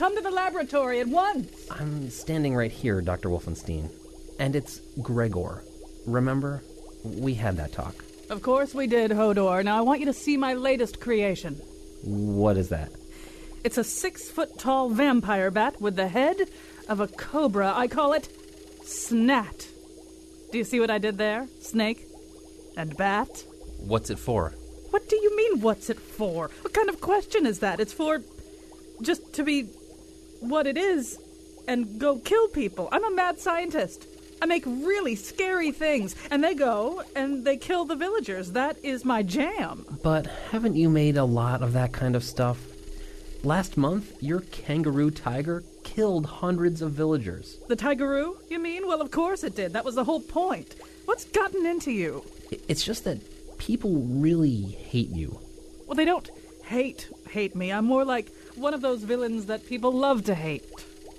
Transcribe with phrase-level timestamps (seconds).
[0.00, 1.66] come to the laboratory at once.
[1.70, 3.28] I'm standing right here, Dr.
[3.28, 3.90] Wolfenstein.
[4.38, 5.62] And it's Gregor.
[6.06, 6.62] Remember?
[7.04, 8.02] We had that talk.
[8.30, 9.62] Of course we did, Hodor.
[9.62, 11.56] Now I want you to see my latest creation.
[12.02, 12.90] What is that?
[13.62, 16.48] It's a six foot tall vampire bat with the head
[16.88, 17.74] of a cobra.
[17.76, 18.26] I call it
[18.82, 19.68] Snat.
[20.50, 21.46] Do you see what I did there?
[21.60, 22.06] Snake
[22.74, 23.44] and bat.
[23.76, 24.54] What's it for?
[24.88, 26.50] What do you mean, what's it for?
[26.62, 27.80] What kind of question is that?
[27.80, 28.22] It's for
[29.02, 29.68] just to be
[30.40, 31.18] what it is
[31.68, 32.88] and go kill people.
[32.90, 34.06] I'm a mad scientist.
[34.42, 38.52] I make really scary things, and they go and they kill the villagers.
[38.52, 39.84] That is my jam.
[40.02, 42.58] But haven't you made a lot of that kind of stuff?
[43.42, 47.58] Last month, your kangaroo tiger killed hundreds of villagers.
[47.68, 48.86] The tigeroo, you mean?
[48.86, 49.74] Well, of course it did.
[49.74, 50.74] That was the whole point.
[51.04, 52.24] What's gotten into you?
[52.68, 53.18] It's just that
[53.58, 55.38] people really hate you.
[55.86, 56.30] Well, they don't
[56.64, 57.72] hate hate me.
[57.72, 60.64] I'm more like one of those villains that people love to hate.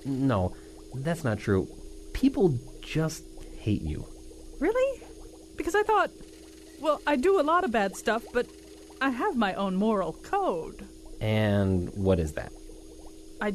[0.06, 0.56] No,
[0.94, 1.68] that's not true.
[2.14, 3.24] People just
[3.58, 4.06] hate you.
[4.60, 5.02] Really?
[5.58, 6.12] Because I thought,
[6.80, 8.48] well, I do a lot of bad stuff, but
[9.02, 10.86] I have my own moral code.
[11.20, 12.52] And what is that?
[13.40, 13.54] I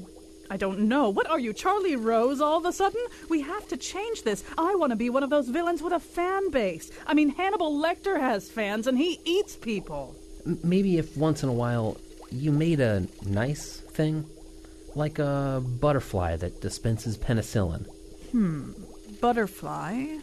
[0.49, 1.11] I don't know.
[1.11, 3.01] What are you, Charlie Rose, all of a sudden?
[3.29, 4.45] We have to change this.
[4.57, 6.91] I want to be one of those villains with a fan base.
[7.05, 10.15] I mean, Hannibal Lecter has fans, and he eats people.
[10.47, 11.97] M- maybe if once in a while
[12.31, 14.27] you made a nice thing,
[14.95, 17.87] like a butterfly that dispenses penicillin.
[18.33, 18.73] Hmm.
[19.21, 20.19] Butterfly.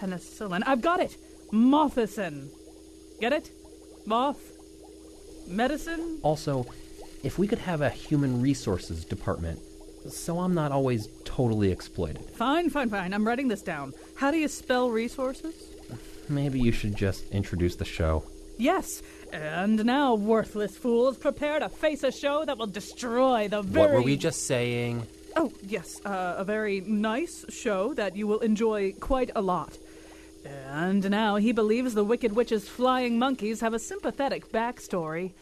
[0.00, 0.62] Penicillin.
[0.66, 1.16] I've got it.
[1.52, 2.48] Mothicin.
[3.20, 3.50] Get it?
[4.06, 4.52] Moth.
[5.46, 6.18] Medicine?
[6.22, 6.66] Also,
[7.22, 9.60] if we could have a human resources department,
[10.08, 12.24] so I'm not always totally exploited.
[12.30, 13.12] Fine, fine, fine.
[13.12, 13.92] I'm writing this down.
[14.16, 15.54] How do you spell resources?
[16.28, 18.24] Maybe you should just introduce the show.
[18.58, 19.02] Yes.
[19.32, 23.86] And now, worthless fools, prepare to face a show that will destroy the very.
[23.86, 25.06] What were we just saying?
[25.36, 29.78] Oh, yes, uh, a very nice show that you will enjoy quite a lot.
[30.44, 35.32] And now he believes the Wicked Witch's flying monkeys have a sympathetic backstory.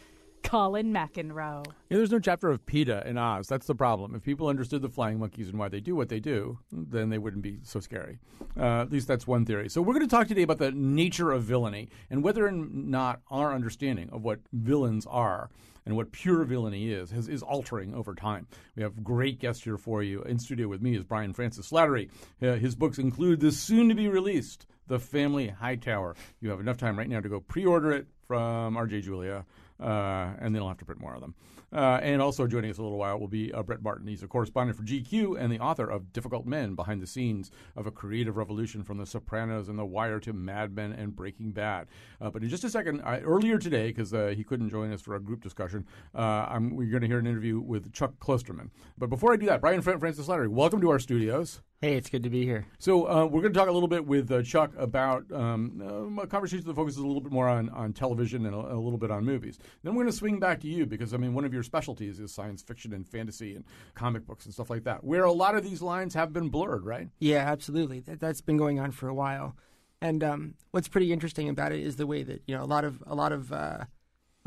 [0.47, 1.65] Colin McEnroe.
[1.89, 3.47] Yeah, there's no chapter of PETA in Oz.
[3.47, 4.15] That's the problem.
[4.15, 7.17] If people understood the flying monkeys and why they do what they do, then they
[7.17, 8.17] wouldn't be so scary.
[8.57, 9.67] Uh, at least that's one theory.
[9.67, 13.19] So we're going to talk today about the nature of villainy and whether or not
[13.29, 15.49] our understanding of what villains are
[15.85, 18.47] and what pure villainy is, is, is altering over time.
[18.77, 20.21] We have great guests here for you.
[20.23, 22.09] In studio with me is Brian Francis Slattery.
[22.41, 26.15] Uh, his books include the soon to be released The Family Hightower.
[26.39, 29.45] You have enough time right now to go pre order it from RJ Julia
[29.79, 31.35] uh, and then I'll have to print more of them.
[31.73, 34.07] Uh, and also joining us a little while will be uh, Brett Martin.
[34.07, 37.85] He's a correspondent for GQ and the author of Difficult Men Behind the Scenes of
[37.85, 41.87] a Creative Revolution from The Sopranos and The Wire to Mad Men and Breaking Bad.
[42.21, 45.01] Uh, but in just a second, I, earlier today, because uh, he couldn't join us
[45.01, 45.85] for a group discussion,
[46.15, 48.69] uh, we're going to hear an interview with Chuck Klosterman.
[48.97, 51.61] But before I do that, Brian Francis Slattery, welcome to our studios.
[51.79, 52.65] Hey, it's good to be here.
[52.79, 56.25] So uh, we're going to talk a little bit with uh, Chuck about um, a
[56.25, 59.11] conversation that focuses a little bit more on, on television and a, a, little bit
[59.11, 59.59] on movies.
[59.83, 62.19] Then we're going to swing back to you because I mean one of your specialties
[62.19, 65.55] is science fiction and fantasy and comic books and stuff like that, where a lot
[65.55, 67.09] of these lines have been blurred, right?
[67.19, 67.99] Yeah, absolutely.
[68.01, 69.55] That, has been going on for a while.
[70.01, 72.83] And um, what's pretty interesting about it is the way that you know a lot
[72.83, 73.85] of a lot of uh,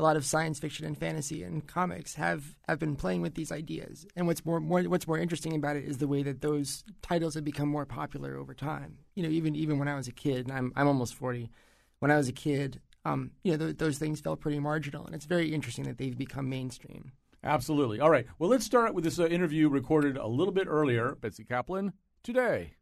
[0.01, 3.51] a lot of science fiction and fantasy and comics have, have been playing with these
[3.51, 4.07] ideas.
[4.15, 7.35] And what's more, more what's more interesting about it is the way that those titles
[7.35, 8.97] have become more popular over time.
[9.15, 11.51] You know, even even when I was a kid, and I'm I'm almost forty.
[11.99, 15.15] When I was a kid, um, you know, th- those things felt pretty marginal, and
[15.15, 17.11] it's very interesting that they've become mainstream.
[17.43, 17.99] Absolutely.
[17.99, 18.27] All right.
[18.37, 21.15] Well, let's start with this uh, interview recorded a little bit earlier.
[21.15, 22.73] Betsy Kaplan today.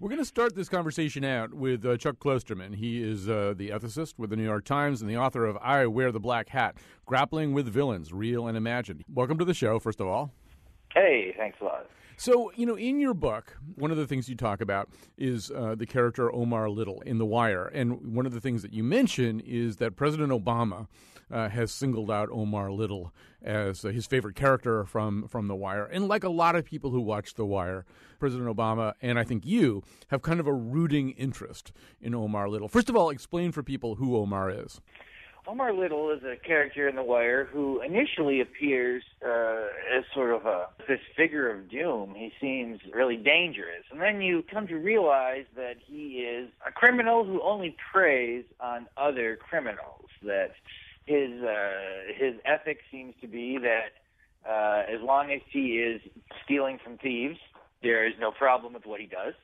[0.00, 2.74] We're going to start this conversation out with uh, Chuck Klosterman.
[2.74, 5.86] He is uh, the ethicist with the New York Times and the author of I
[5.86, 9.04] Wear the Black Hat Grappling with Villains, Real and Imagined.
[9.08, 10.32] Welcome to the show, first of all.
[10.92, 11.86] Hey, thanks a lot.
[12.16, 14.88] So, you know, in your book, one of the things you talk about
[15.18, 17.66] is uh, the character Omar Little in The Wire.
[17.66, 20.86] And one of the things that you mention is that President Obama
[21.30, 23.12] uh, has singled out Omar Little
[23.42, 25.84] as uh, his favorite character from from The Wire.
[25.86, 27.84] And like a lot of people who watch The Wire,
[28.18, 32.68] President Obama and I think you have kind of a rooting interest in Omar Little.
[32.68, 34.80] First of all, explain for people who Omar is.
[35.46, 40.46] Omar Little is a character in The Wire who initially appears uh, as sort of
[40.46, 42.14] a this figure of doom.
[42.16, 47.24] He seems really dangerous, and then you come to realize that he is a criminal
[47.24, 50.08] who only preys on other criminals.
[50.22, 50.52] That
[51.04, 53.92] his uh, his ethic seems to be that
[54.48, 56.00] uh, as long as he is
[56.44, 57.38] stealing from thieves,
[57.82, 59.34] there is no problem with what he does.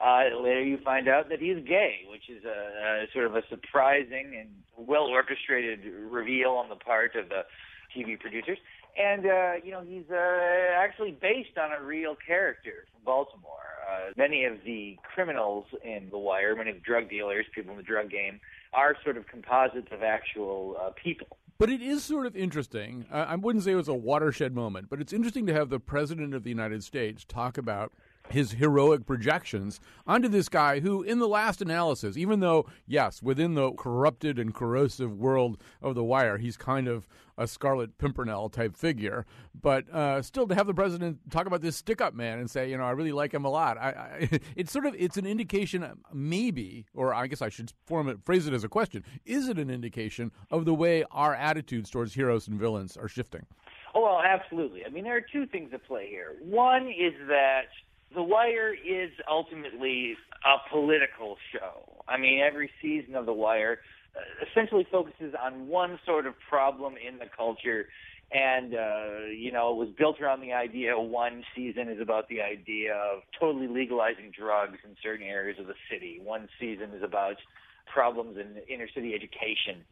[0.00, 3.42] Uh, later, you find out that he's gay, which is a, a sort of a
[3.50, 4.48] surprising and
[4.88, 5.80] well orchestrated
[6.10, 7.42] reveal on the part of the
[7.94, 8.58] TV producers.
[8.98, 10.16] And uh, you know, he's uh,
[10.74, 13.58] actually based on a real character from Baltimore.
[13.90, 17.76] Uh, many of the criminals in The Wire, many of the drug dealers, people in
[17.76, 18.40] the drug game,
[18.72, 21.38] are sort of composites of actual uh, people.
[21.58, 23.04] But it is sort of interesting.
[23.12, 26.32] I wouldn't say it was a watershed moment, but it's interesting to have the President
[26.32, 27.92] of the United States talk about
[28.32, 33.54] his heroic projections onto this guy who, in the last analysis, even though, yes, within
[33.54, 37.08] the corrupted and corrosive world of The Wire, he's kind of
[37.40, 39.24] a Scarlet Pimpernel type figure,
[39.58, 42.70] but uh, still to have the president talk about this stick up man and say,
[42.70, 43.78] you know, I really like him a lot.
[43.78, 48.08] I, I, it's sort of it's an indication, maybe, or I guess I should form
[48.08, 51.88] it, phrase it as a question: Is it an indication of the way our attitudes
[51.88, 53.46] towards heroes and villains are shifting?
[53.94, 54.84] Oh, well, absolutely.
[54.84, 56.36] I mean, there are two things at play here.
[56.40, 57.68] One is that
[58.14, 62.02] the Wire is ultimately a political show.
[62.08, 63.78] I mean, every season of The Wire
[64.16, 64.20] uh,
[64.50, 67.86] essentially focuses on one sort of problem in the culture.
[68.32, 72.40] And, uh, you know, it was built around the idea one season is about the
[72.40, 76.20] idea of totally legalizing drugs in certain areas of the city.
[76.22, 77.36] One season is about
[77.92, 79.82] problems in inner city education.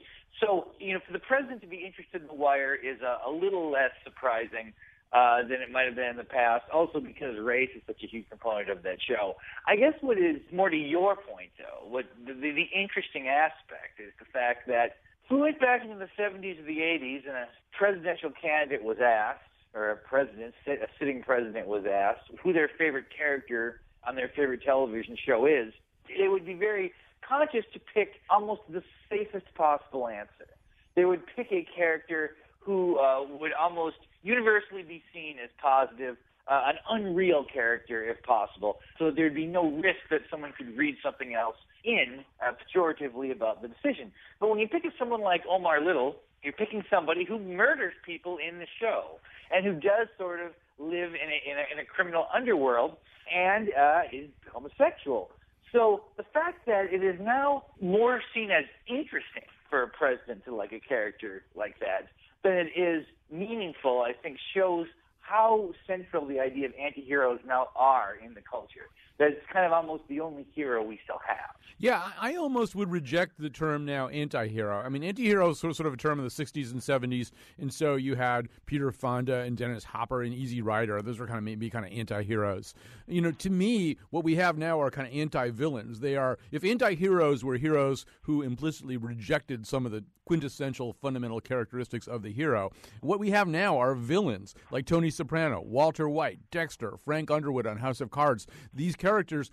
[0.40, 3.30] So, you know, for the president to be interested in The Wire is a, a
[3.30, 4.72] little less surprising
[5.12, 6.64] uh, than it might have been in the past.
[6.72, 9.36] Also because race is such a huge component of that show.
[9.66, 14.12] I guess what is more to your point, though, what the, the, interesting aspect is
[14.18, 14.96] the fact that
[15.30, 19.40] we went back into the 70s or the 80s, and a presidential candidate was asked,
[19.74, 24.62] or a president, a sitting president was asked, who their favorite character on their favorite
[24.62, 25.72] television show is.
[26.18, 26.92] They would be very
[27.26, 30.48] conscious to pick almost the safest possible answer.
[30.94, 36.16] They would pick a character who uh, would almost universally be seen as positive,
[36.50, 40.76] uh, an unreal character if possible, so that there'd be no risk that someone could
[40.76, 44.10] read something else in uh, pejoratively about the decision.
[44.40, 48.58] But when you pick someone like Omar Little, you're picking somebody who murders people in
[48.58, 49.18] the show
[49.50, 52.96] and who does sort of live in a, in a, in a criminal underworld
[53.34, 55.30] and uh, is homosexual.
[55.72, 60.54] So the fact that it is now more seen as interesting for a president to
[60.54, 62.08] like a character like that
[62.42, 64.86] than it is meaningful, I think shows
[65.20, 68.88] how central the idea of anti-heroes now are in the culture.
[69.18, 71.56] That it's kind of almost the only hero we still have.
[71.80, 74.80] Yeah, I almost would reject the term now anti-hero.
[74.80, 77.94] I mean, anti-hero is sort of a term in the 60s and 70s, and so
[77.94, 81.00] you had Peter Fonda and Dennis Hopper and Easy Rider.
[81.02, 82.74] Those were kind of maybe kind of anti-heroes.
[83.06, 86.00] You know, to me, what we have now are kind of anti-villains.
[86.00, 92.06] They are, if anti-heroes were heroes who implicitly rejected some of the quintessential fundamental characteristics
[92.06, 92.70] of the hero,
[93.00, 97.78] what we have now are villains like Tony Soprano, Walter White, Dexter, Frank Underwood on
[97.78, 98.46] House of Cards.
[98.74, 99.07] These characters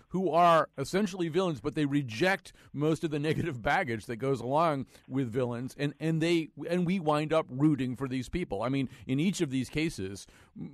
[0.08, 4.86] who are essentially villains, but they reject most of the negative baggage that goes along
[5.08, 8.62] with villains, and, and they and we wind up rooting for these people.
[8.62, 10.26] I mean, in each of these cases,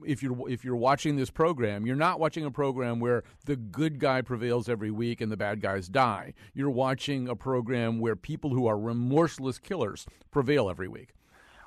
[0.04, 3.98] if you're if you're watching this program, you're not watching a program where the good
[3.98, 6.34] guy prevails every week and the bad guys die.
[6.54, 11.14] You're watching a program where people who are remorseless killers prevail every week.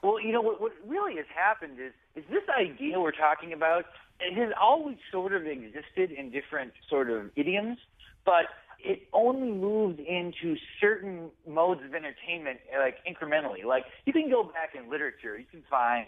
[0.03, 3.85] Well, you know what, what really has happened is is this idea we're talking about.
[4.19, 7.77] It has always sort of existed in different sort of idioms,
[8.25, 8.45] but
[8.79, 13.65] it only moved into certain modes of entertainment like incrementally.
[13.65, 16.05] Like you can go back in literature, you can find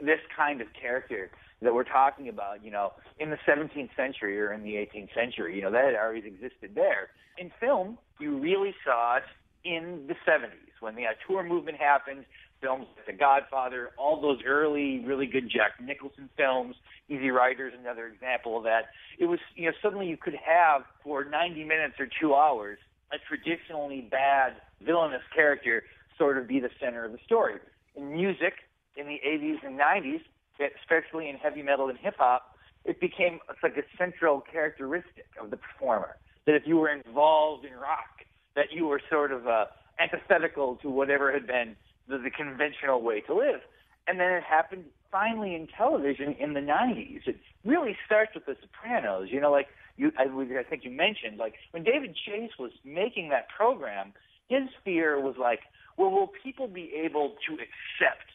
[0.00, 1.30] this kind of character
[1.62, 5.56] that we're talking about, you know, in the 17th century or in the 18th century,
[5.56, 7.10] you know, that had always existed there.
[7.36, 9.24] In film, you really saw it
[9.64, 10.50] in the 70s
[10.80, 12.24] when the auteur movement happened
[12.60, 16.76] films like The Godfather, all those early, really good Jack Nicholson films.
[17.08, 18.86] Easy Rider is another example of that.
[19.18, 22.78] It was, you know, suddenly you could have for 90 minutes or two hours
[23.12, 25.84] a traditionally bad villainous character
[26.16, 27.54] sort of be the center of the story.
[27.96, 28.54] In music,
[28.96, 30.20] in the 80s and 90s,
[30.82, 35.56] especially in heavy metal and hip hop, it became like a central characteristic of the
[35.56, 36.16] performer.
[36.46, 38.24] That if you were involved in rock,
[38.56, 39.66] that you were sort of uh,
[40.00, 41.76] antithetical to whatever had been
[42.08, 43.60] the, the conventional way to live.
[44.06, 47.26] And then it happened finally in television in the 90s.
[47.26, 49.28] It really starts with The Sopranos.
[49.30, 53.28] You know, like you, I, I think you mentioned, like when David Chase was making
[53.30, 54.12] that program,
[54.48, 55.60] his fear was like,
[55.96, 58.30] well, will people be able to accept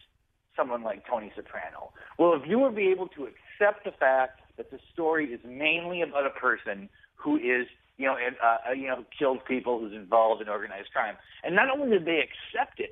[0.56, 1.92] someone like Tony Soprano?
[2.20, 6.28] Will a viewer be able to accept the fact that the story is mainly about
[6.28, 10.50] a person who is, you know, uh, uh, you know, killed people, who's involved in
[10.50, 11.16] organized crime?
[11.44, 12.92] And not only did they accept it,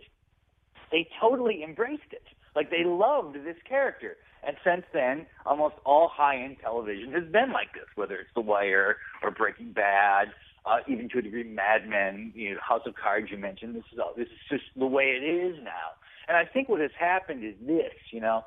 [0.91, 2.24] they totally embraced it.
[2.55, 4.17] Like they loved this character.
[4.45, 8.98] And since then, almost all high-end television has been like this, whether it's The Wire
[9.21, 10.29] or Breaking Bad,
[10.65, 13.75] uh, even to a degree Mad Men, you know, House of Cards you mentioned.
[13.75, 15.93] This is all, this is just the way it is now.
[16.27, 18.43] And I think what has happened is this, you know,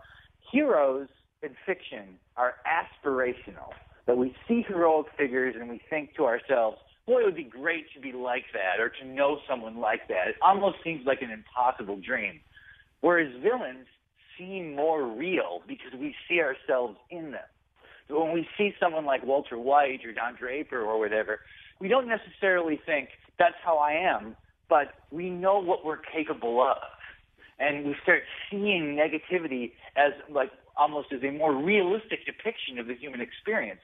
[0.51, 1.09] heroes
[1.43, 3.71] in fiction are aspirational.
[4.07, 7.87] That we see heroic figures and we think to ourselves, boy, it would be great
[7.95, 10.29] to be like that or to know someone like that.
[10.29, 12.41] It almost seems like an impossible dream.
[13.01, 13.87] Whereas villains
[14.39, 17.49] seem more real because we see ourselves in them.
[18.09, 21.41] So when we see someone like Walter White or Don Draper or whatever,
[21.81, 23.09] we don't necessarily think
[23.39, 24.37] that's how I am,
[24.69, 26.77] but we know what we're capable of.
[27.59, 32.95] And we start seeing negativity as like almost as a more realistic depiction of the
[32.95, 33.81] human experience.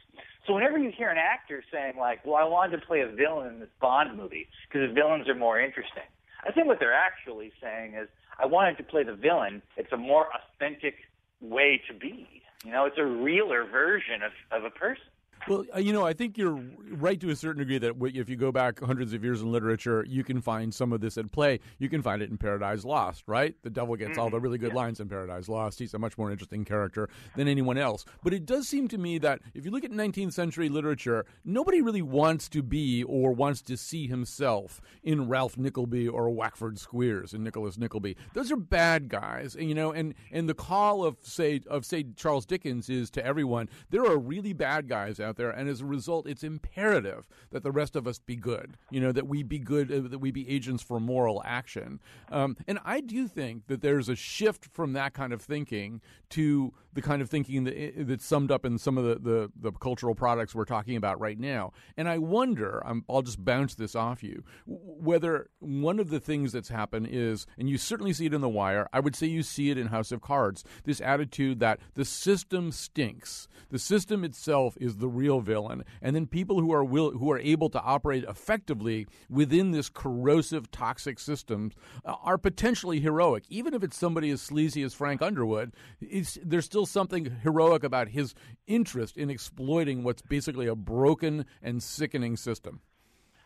[0.47, 3.49] So whenever you hear an actor saying like, "Well, I wanted to play a villain
[3.49, 6.03] in this Bond movie because villains are more interesting,"
[6.45, 8.09] I think what they're actually saying is,
[8.39, 9.63] "I wanted to play the villain.
[9.77, 10.97] It's a more authentic
[11.41, 12.43] way to be.
[12.65, 15.10] You know, it's a realer version of of a person."
[15.49, 16.61] Well, uh, you know, I think you're
[16.93, 20.05] right to a certain degree that if you go back hundreds of years in literature,
[20.09, 21.61] you can find some of this at play.
[21.79, 23.55] You can find it in Paradise Lost, right?
[23.63, 24.77] The devil gets all the really good Yeah.
[24.77, 25.79] lines in Paradise Lost.
[25.79, 28.05] He's a much more interesting character than anyone else.
[28.23, 31.81] But it does seem to me that if you look at 19th century literature, nobody
[31.81, 37.33] really wants to be or wants to see himself in Ralph Nickleby or Wackford Squeers
[37.33, 38.17] and Nicholas Nickleby.
[38.35, 39.91] Those are bad guys, and, you know.
[39.93, 44.19] And and the call of say of say Charles Dickens is to everyone: there are
[44.19, 48.07] really bad guys out there, and as a result, it's imperative that the rest of
[48.07, 48.77] us be good.
[48.91, 52.01] You know, that we be good, uh, that we be agents for moral action.
[52.31, 56.73] Um, and I do think that there's a shift from that kind of thinking to
[56.93, 59.73] the kind of thinking that eh, that's summed up in some of the, the, the
[59.73, 61.73] cultural products we're talking about right now.
[61.97, 66.53] And I wonder, I'm, I'll just bounce this off you, whether one of the things
[66.53, 69.43] that's happened is, and you certainly see it in The Wire, I would say you
[69.43, 73.49] see it in House of Cards, this attitude that the system stinks.
[73.71, 77.39] The system itself is the real villain, and then people who are will, who are
[77.39, 81.71] able to operate effectively within this corrosive, toxic system
[82.05, 83.45] uh, are potentially heroic.
[83.49, 88.09] Even if it's somebody as sleazy as Frank Underwood, it's, there's still something heroic about
[88.09, 88.35] his
[88.67, 92.81] interest in exploiting what's basically a broken and sickening system.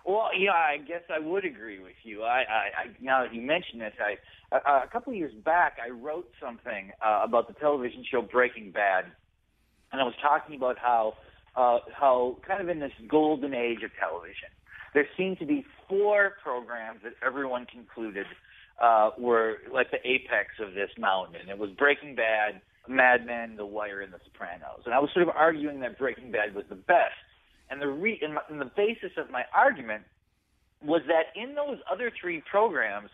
[0.07, 2.23] Well, yeah, I guess I would agree with you.
[2.23, 4.19] I, I, I now that you mention it, I
[4.57, 8.71] a, a couple of years back I wrote something uh, about the television show Breaking
[8.71, 9.07] Bad,
[9.91, 11.14] and I was talking about how
[11.57, 14.50] uh, how kind of in this golden age of television,
[14.93, 18.26] there seemed to be four programs that everyone concluded
[18.81, 21.49] uh, were like the apex of this mountain.
[21.49, 24.83] It was Breaking Bad, Mad Men, The Wire, and The Sopranos.
[24.85, 27.14] And I was sort of arguing that Breaking Bad was the best.
[27.71, 30.05] And the re- and, my, and the basis of my argument
[30.83, 33.11] was that in those other three programs,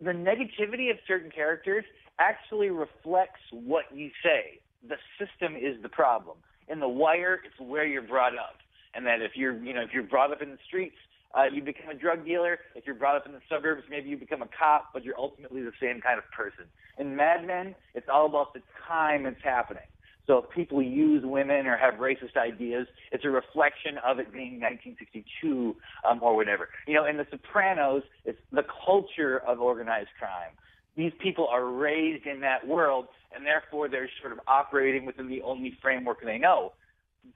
[0.00, 1.84] the negativity of certain characters
[2.18, 4.60] actually reflects what you say.
[4.88, 6.38] The system is the problem.
[6.68, 8.58] In The Wire, it's where you're brought up,
[8.94, 10.96] and that if you're, you know, if you're brought up in the streets,
[11.36, 12.58] uh, you become a drug dealer.
[12.74, 15.62] If you're brought up in the suburbs, maybe you become a cop, but you're ultimately
[15.62, 16.64] the same kind of person.
[16.98, 19.82] In Mad Men, it's all about the time it's happening.
[20.26, 24.60] So if people use women or have racist ideas, it's a reflection of it being
[24.60, 25.76] 1962
[26.08, 26.70] um, or whatever.
[26.86, 30.52] You know, in The Sopranos, it's the culture of organized crime.
[30.96, 35.42] These people are raised in that world, and therefore they're sort of operating within the
[35.42, 36.72] only framework they know.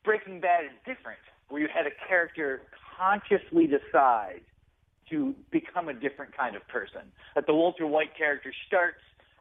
[0.05, 2.63] Breaking Bad is different, where you had a character
[2.97, 4.41] consciously decide
[5.11, 7.03] to become a different kind of person.
[7.35, 8.99] That the Walter White character starts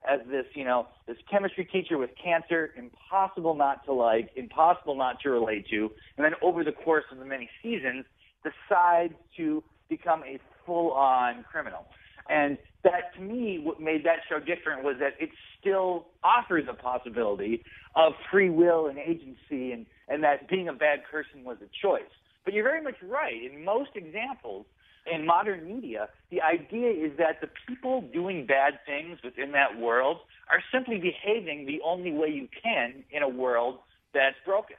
[0.10, 5.20] as this, you know, this chemistry teacher with cancer, impossible not to like, impossible not
[5.22, 8.06] to relate to, and then over the course of the many seasons,
[8.44, 11.86] decides to become a full-on criminal.
[12.30, 15.30] And that, to me, what made that show different was that it
[15.60, 17.64] still offers a possibility
[17.96, 22.04] of free will and agency, and, and that being a bad person was a choice.
[22.46, 23.52] But you're very much right.
[23.52, 24.66] In most examples,
[25.12, 30.18] in modern media, the idea is that the people doing bad things within that world
[30.52, 33.80] are simply behaving the only way you can in a world
[34.14, 34.78] that's broken.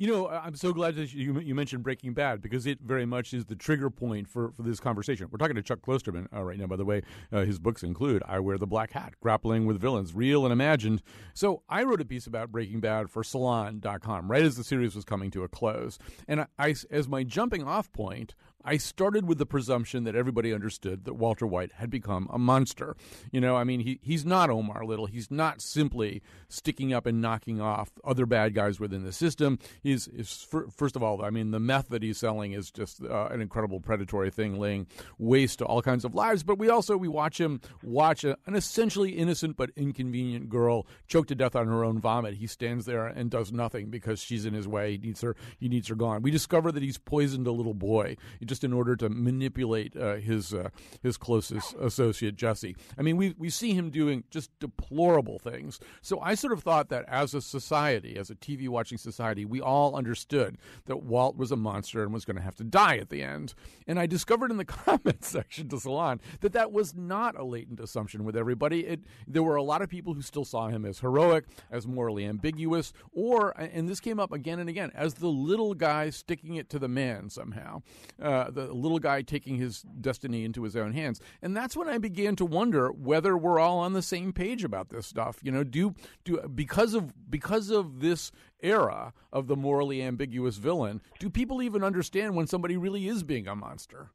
[0.00, 3.34] You know, I'm so glad that you, you mentioned Breaking Bad because it very much
[3.34, 5.26] is the trigger point for, for this conversation.
[5.28, 7.02] We're talking to Chuck Klosterman uh, right now, by the way.
[7.32, 11.02] Uh, his books include I Wear the Black Hat, Grappling with Villains, Real and Imagined.
[11.34, 15.04] So I wrote a piece about Breaking Bad for Salon.com right as the series was
[15.04, 15.98] coming to a close.
[16.28, 20.52] And I, I- as my jumping off point, I started with the presumption that everybody
[20.52, 22.96] understood that Walter White had become a monster.
[23.30, 25.06] You know, I mean, he, he's not Omar Little.
[25.06, 29.60] He's not simply sticking up and knocking off other bad guys within the system.
[29.82, 30.46] He's, is,
[30.76, 33.78] first of all, I mean, the meth that he's selling is just uh, an incredible
[33.78, 34.88] predatory thing, laying
[35.18, 36.42] waste to all kinds of lives.
[36.42, 41.28] But we also we watch him watch a, an essentially innocent but inconvenient girl choked
[41.28, 42.34] to death on her own vomit.
[42.34, 44.92] He stands there and does nothing because she's in his way.
[44.92, 45.36] He needs her.
[45.58, 46.22] He needs her gone.
[46.22, 48.16] We discover that he's poisoned a little boy
[48.48, 50.70] just in order to manipulate uh, his uh,
[51.02, 52.74] his closest associate Jesse.
[52.98, 55.78] I mean, we we see him doing just deplorable things.
[56.02, 59.60] So I sort of thought that as a society, as a TV watching society, we
[59.60, 63.10] all understood that Walt was a monster and was going to have to die at
[63.10, 63.54] the end.
[63.86, 67.80] And I discovered in the comments section to Salon that that was not a latent
[67.80, 68.86] assumption with everybody.
[68.86, 72.24] It there were a lot of people who still saw him as heroic, as morally
[72.24, 76.68] ambiguous, or and this came up again and again as the little guy sticking it
[76.70, 77.82] to the man somehow,
[78.22, 81.20] uh, Uh, the little guy taking his destiny into his own hands.
[81.42, 84.90] And that's when I began to wonder whether we're all on the same page about
[84.90, 85.40] this stuff.
[85.42, 88.30] You know, do do because of because of this
[88.60, 93.48] era of the morally ambiguous villain, do people even understand when somebody really is being
[93.48, 94.10] a monster?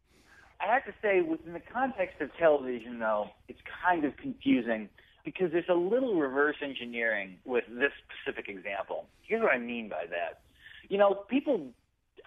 [0.62, 4.88] I have to say, within the context of television, though, it's kind of confusing
[5.26, 7.92] because there's a little reverse engineering with this
[8.24, 9.08] specific example.
[9.24, 10.42] Here's what I mean by that.
[10.88, 11.68] You know, people,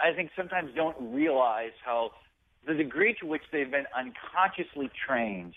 [0.02, 2.10] I think, sometimes don't realize how
[2.66, 5.54] the degree to which they've been unconsciously trained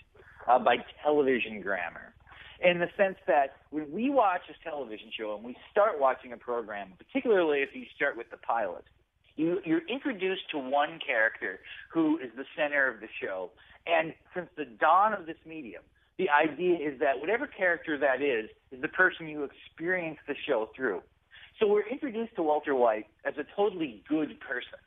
[0.48, 2.14] uh, by television grammar.
[2.62, 6.36] In the sense that when we watch a television show and we start watching a
[6.36, 8.84] program, particularly if you start with the pilot,
[9.36, 11.60] you, you're introduced to one character
[11.92, 13.50] who is the center of the show.
[13.86, 15.82] And since the dawn of this medium,
[16.18, 20.68] the idea is that whatever character that is, is the person you experience the show
[20.76, 21.00] through.
[21.60, 24.80] So we're introduced to Walter White as a totally good person,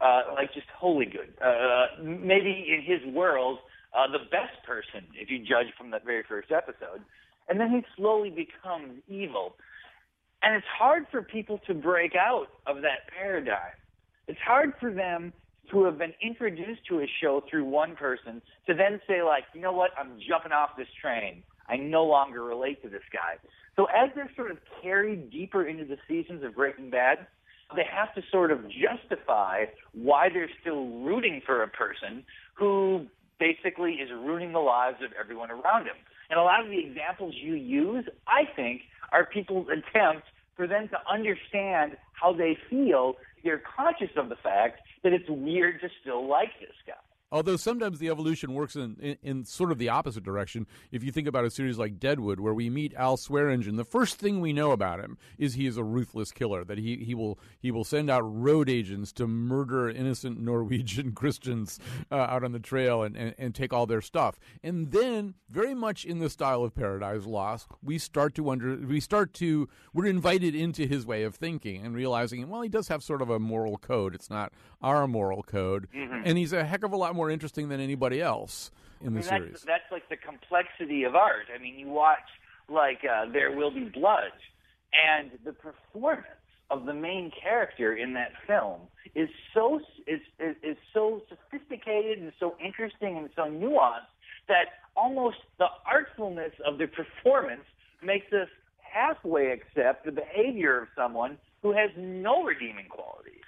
[0.00, 1.32] uh, like just wholly good.
[1.40, 3.58] Uh, maybe in his world,
[3.96, 7.02] uh, the best person, if you judge from that very first episode.
[7.48, 9.54] And then he slowly becomes evil.
[10.42, 13.78] And it's hard for people to break out of that paradigm.
[14.26, 15.32] It's hard for them
[15.70, 19.60] to have been introduced to a show through one person to then say like, you
[19.60, 21.42] know what, I'm jumping off this train.
[21.68, 23.36] I no longer relate to this guy.
[23.76, 27.26] So as they're sort of carried deeper into the seasons of Breaking Bad,
[27.76, 33.06] they have to sort of justify why they're still rooting for a person who
[33.38, 35.96] basically is ruining the lives of everyone around him.
[36.30, 40.26] And a lot of the examples you use, I think, are people's attempts
[40.56, 43.14] for them to understand how they feel.
[43.44, 46.94] They're conscious of the fact that it's weird to still like this guy.
[47.30, 50.66] Although sometimes the evolution works in, in, in, sort of the opposite direction.
[50.90, 54.18] If you think about a series like Deadwood, where we meet Al Swearingen, the first
[54.18, 56.64] thing we know about him is he is a ruthless killer.
[56.64, 61.78] That he, he will he will send out road agents to murder innocent Norwegian Christians
[62.10, 64.38] uh, out on the trail and, and, and take all their stuff.
[64.62, 69.00] And then, very much in the style of Paradise Lost, we start to under we
[69.00, 73.02] start to we're invited into his way of thinking and realizing, well, he does have
[73.02, 74.14] sort of a moral code.
[74.14, 76.22] It's not our moral code, mm-hmm.
[76.24, 79.22] and he's a heck of a lot more interesting than anybody else in the I
[79.22, 79.52] mean, series.
[79.52, 81.46] That's, that's like the complexity of art.
[81.54, 82.28] I mean, you watch
[82.68, 84.32] like uh, There Will Be Blood,
[84.92, 86.26] and the performance
[86.70, 88.80] of the main character in that film
[89.14, 94.12] is so is, is is so sophisticated and so interesting and so nuanced
[94.48, 97.64] that almost the artfulness of the performance
[98.02, 98.48] makes us
[98.80, 103.47] halfway accept the behavior of someone who has no redeeming qualities.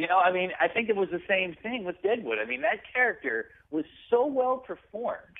[0.00, 2.38] You know, I mean, I think it was the same thing with Deadwood.
[2.38, 5.36] I mean, that character was so well performed.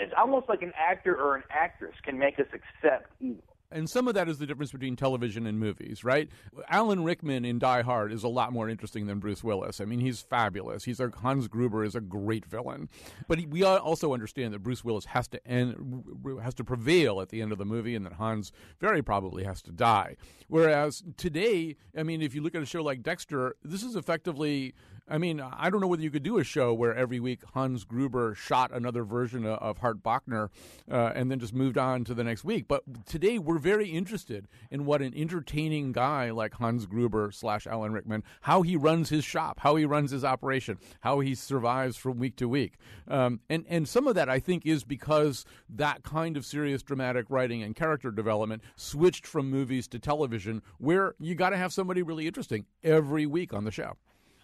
[0.00, 3.49] It's almost like an actor or an actress can make us accept evil.
[3.72, 6.28] And some of that is the difference between television and movies, right?
[6.68, 9.80] Alan Rickman in Die Hard is a lot more interesting than Bruce Willis.
[9.80, 10.84] I mean, he's fabulous.
[10.84, 12.88] He's a Hans Gruber is a great villain,
[13.28, 16.04] but he, we also understand that Bruce Willis has to end,
[16.42, 19.62] has to prevail at the end of the movie, and that Hans very probably has
[19.62, 20.16] to die.
[20.48, 24.74] Whereas today, I mean, if you look at a show like Dexter, this is effectively
[25.10, 27.82] I mean, I don't know whether you could do a show where every week Hans
[27.82, 30.50] Gruber shot another version of Hart Bochner
[30.88, 32.68] uh, and then just moved on to the next week.
[32.68, 37.92] But today we're very interested in what an entertaining guy like Hans Gruber slash Alan
[37.92, 42.18] Rickman, how he runs his shop, how he runs his operation, how he survives from
[42.18, 42.74] week to week.
[43.08, 47.26] Um, and, and some of that, I think, is because that kind of serious dramatic
[47.28, 52.00] writing and character development switched from movies to television, where you got to have somebody
[52.00, 53.96] really interesting every week on the show.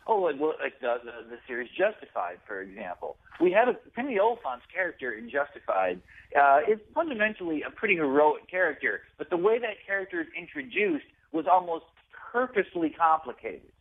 [0.09, 3.17] Oh, like, like the, the the series Justified, for example.
[3.41, 6.01] We have a Timothy Olyphant's character in Justified
[6.39, 11.47] uh, is fundamentally a pretty heroic character, but the way that character is introduced was
[11.51, 11.85] almost
[12.33, 13.73] purposely complicated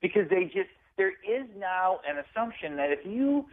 [0.00, 3.46] because they just there is now an assumption that if you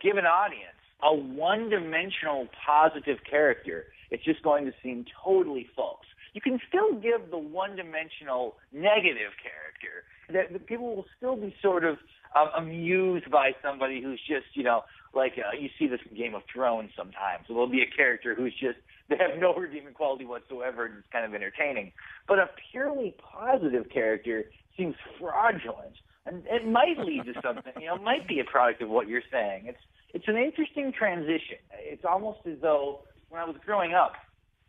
[0.00, 6.06] give an audience a one-dimensional positive character, it's just going to seem totally false.
[6.36, 11.82] You can still give the one-dimensional negative character that the people will still be sort
[11.82, 11.96] of
[12.36, 14.82] um, amused by somebody who's just, you know,
[15.14, 17.46] like uh, you see this in Game of Thrones sometimes.
[17.48, 18.76] There'll be a character who's just
[19.08, 21.92] they have no redeeming quality whatsoever and it's kind of entertaining.
[22.28, 24.44] But a purely positive character
[24.76, 25.96] seems fraudulent.
[26.26, 29.08] And it might lead to something, you know, it might be a product of what
[29.08, 29.68] you're saying.
[29.68, 29.80] It's
[30.12, 31.64] it's an interesting transition.
[31.80, 34.12] It's almost as though when I was growing up,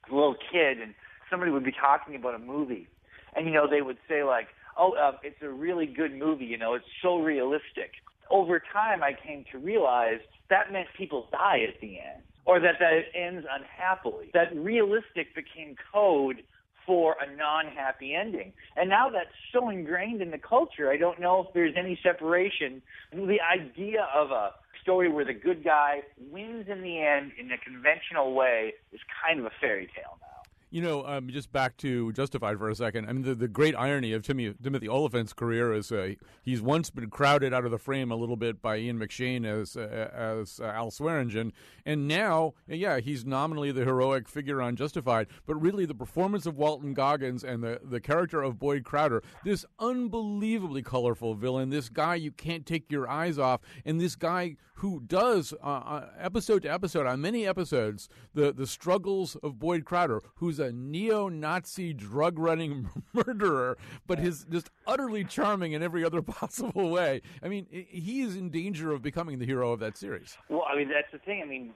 [0.10, 0.94] a little kid, and
[1.30, 2.88] somebody would be talking about a movie,
[3.36, 6.58] and you know they would say like, "Oh, uh, it's a really good movie," you
[6.58, 7.92] know, it's so realistic.
[8.30, 12.76] Over time, I came to realize that meant people die at the end, or that
[12.80, 14.32] that it ends unhappily.
[14.34, 16.44] That realistic became code
[16.88, 18.54] for a non-happy ending.
[18.78, 22.82] And now that's so ingrained in the culture, I don't know if there's any separation.
[23.12, 26.00] The idea of a story where the good guy
[26.32, 30.27] wins in the end in a conventional way is kind of a fairy tale now.
[30.70, 33.08] You know, um, just back to Justified for a second.
[33.08, 36.90] I mean, the, the great irony of Timmy, Timothy Olyphant's career is uh, he's once
[36.90, 40.60] been crowded out of the frame a little bit by Ian McShane as uh, as
[40.60, 41.54] uh, Al Swearingen,
[41.86, 46.58] and now, yeah, he's nominally the heroic figure on Justified, but really the performance of
[46.58, 52.16] Walton Goggins and the the character of Boyd Crowder, this unbelievably colorful villain, this guy
[52.16, 56.72] you can't take your eyes off, and this guy who does uh, uh episode to
[56.72, 63.78] episode on many episodes the the struggles of Boyd Crowder, who's a neo-Nazi drug-running murderer,
[64.06, 67.22] but is just utterly charming in every other possible way.
[67.44, 70.38] I mean, he is in danger of becoming the hero of that series.
[70.50, 71.42] Well, I mean that's the thing.
[71.42, 71.74] I mean,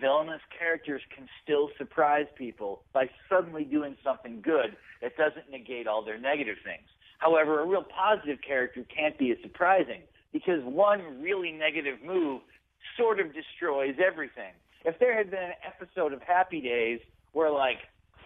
[0.00, 6.04] villainous characters can still surprise people by suddenly doing something good that doesn't negate all
[6.04, 6.86] their negative things.
[7.18, 12.42] However, a real positive character can't be as surprising because one really negative move
[12.96, 14.52] sort of destroys everything.
[14.84, 17.00] If there had been an episode of Happy Days
[17.32, 17.78] where like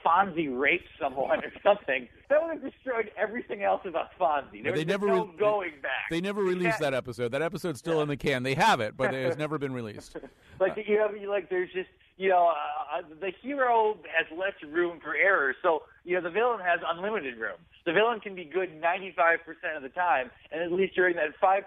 [0.04, 4.62] Fonzie raped someone or something, that would have destroyed everything else about Fonzie.
[4.62, 6.08] There they never no re- going back.
[6.10, 7.32] They never released that episode.
[7.32, 8.02] That episode's still Yeah.
[8.02, 8.42] in the can.
[8.42, 10.16] They have it, but it has never been released.
[10.60, 14.98] like you have like there's just you know uh, uh, the hero has less room
[15.02, 17.58] for error, so you know the villain has unlimited room.
[17.84, 21.62] The villain can be good 95% of the time, and at least during that 5%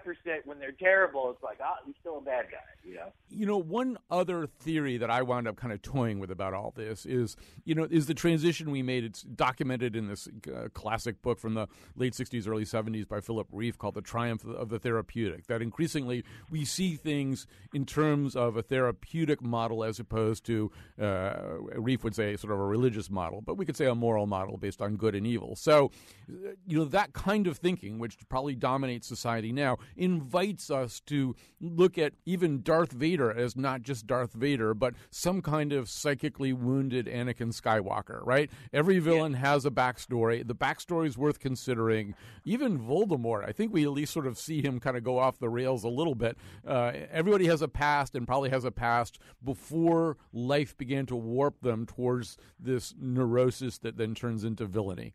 [0.46, 3.12] when they're terrible, it's like, ah, he's still a bad guy, you know?
[3.28, 6.72] You know, one other theory that I wound up kind of toying with about all
[6.74, 9.04] this is, you know, is the transition we made.
[9.04, 13.48] It's documented in this uh, classic book from the late 60s, early 70s by Philip
[13.52, 15.48] Rieff called The Triumph of the Therapeutic.
[15.48, 21.34] That increasingly we see things in terms of a therapeutic model as opposed to, uh,
[21.74, 24.56] Rieff would say, sort of a religious model, but we could say a moral model
[24.56, 25.56] based on good and evil.
[25.56, 25.90] So,
[26.28, 31.34] uh, you know, that kind of thinking, which probably dominates society now, invites us to
[31.60, 36.52] look at even Darth Vader as not just Darth Vader, but some kind of psychically
[36.52, 38.50] wounded Anakin Skywalker, right?
[38.72, 40.46] Every villain has a backstory.
[40.46, 42.14] The backstory is worth considering.
[42.44, 45.38] Even Voldemort, I think we at least sort of see him kind of go off
[45.38, 46.36] the rails a little bit.
[46.66, 51.60] Uh, everybody has a past and probably has a past before life began to warp
[51.60, 55.14] them towards this neurosis that then turns into villainy.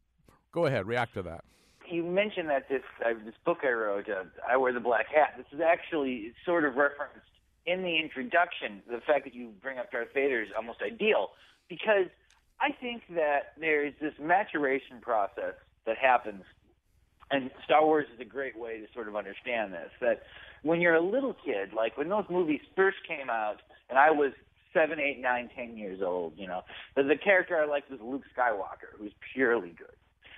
[0.51, 1.43] Go ahead, react to that.
[1.89, 5.33] You mentioned that this uh, this book I wrote, uh, I wear the black hat.
[5.37, 7.27] This is actually sort of referenced
[7.65, 8.81] in the introduction.
[8.89, 11.31] The fact that you bring up Darth Vader is almost ideal
[11.67, 12.07] because
[12.61, 16.43] I think that there's this maturation process that happens,
[17.29, 19.89] and Star Wars is a great way to sort of understand this.
[19.99, 20.23] That
[20.63, 24.31] when you're a little kid, like when those movies first came out, and I was
[24.73, 26.61] seven, eight, nine, ten years old, you know,
[26.95, 29.95] the, the character I liked was Luke Skywalker, who's purely good.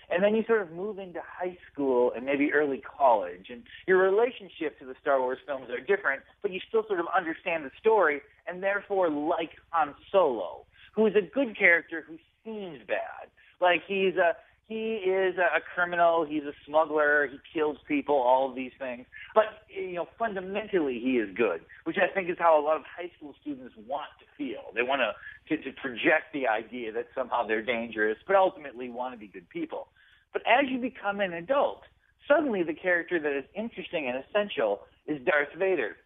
[0.09, 3.97] And then you sort of move into high school and maybe early college, and your
[3.97, 7.71] relationship to the Star Wars films are different, but you still sort of understand the
[7.79, 10.65] story, and therefore like Han Solo,
[10.95, 13.31] who is a good character who seems bad.
[13.61, 14.35] Like he's a
[14.73, 19.05] he is a, criminal, he's a smuggler, he kills people, all of these things.
[19.36, 22.83] But you know, fundamentally he is good, which I think is how a lot of
[22.83, 24.73] high school students want to feel.
[24.73, 29.13] They want to, to to project the idea that somehow they're dangerous, but ultimately want
[29.13, 29.89] to be good people.
[30.31, 31.83] But as you become an adult,
[32.27, 35.97] suddenly the character that is interesting and essential is Darth Vader.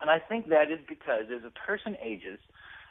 [0.00, 2.40] And I think that is because as a person ages,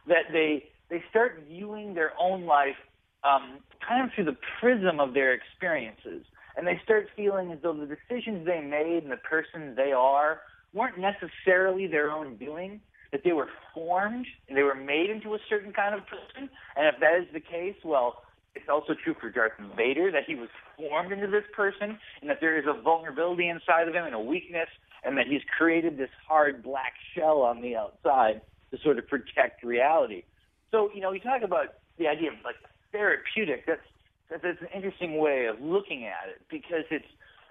[0.08, 2.80] that they they start viewing their own life
[3.24, 6.26] um, kind of through the prism of their experiences,
[6.58, 10.42] and they start feeling as though the decisions they made and the person they are
[10.74, 12.80] weren't necessarily their own doing,
[13.12, 16.50] that they were formed and they were made into a certain kind of person.
[16.76, 18.24] And if that is the case, well,
[18.56, 22.38] it's also true for Darth Vader that he was formed into this person and that
[22.42, 24.68] there is a vulnerability inside of him and a weakness
[25.04, 29.64] and that he's created this hard black shell on the outside to sort of protect
[29.64, 30.24] reality.
[30.72, 32.56] So, you know, you talk about the idea of like
[32.92, 33.82] therapeutic, that's
[34.30, 37.06] that's an interesting way of looking at it because it's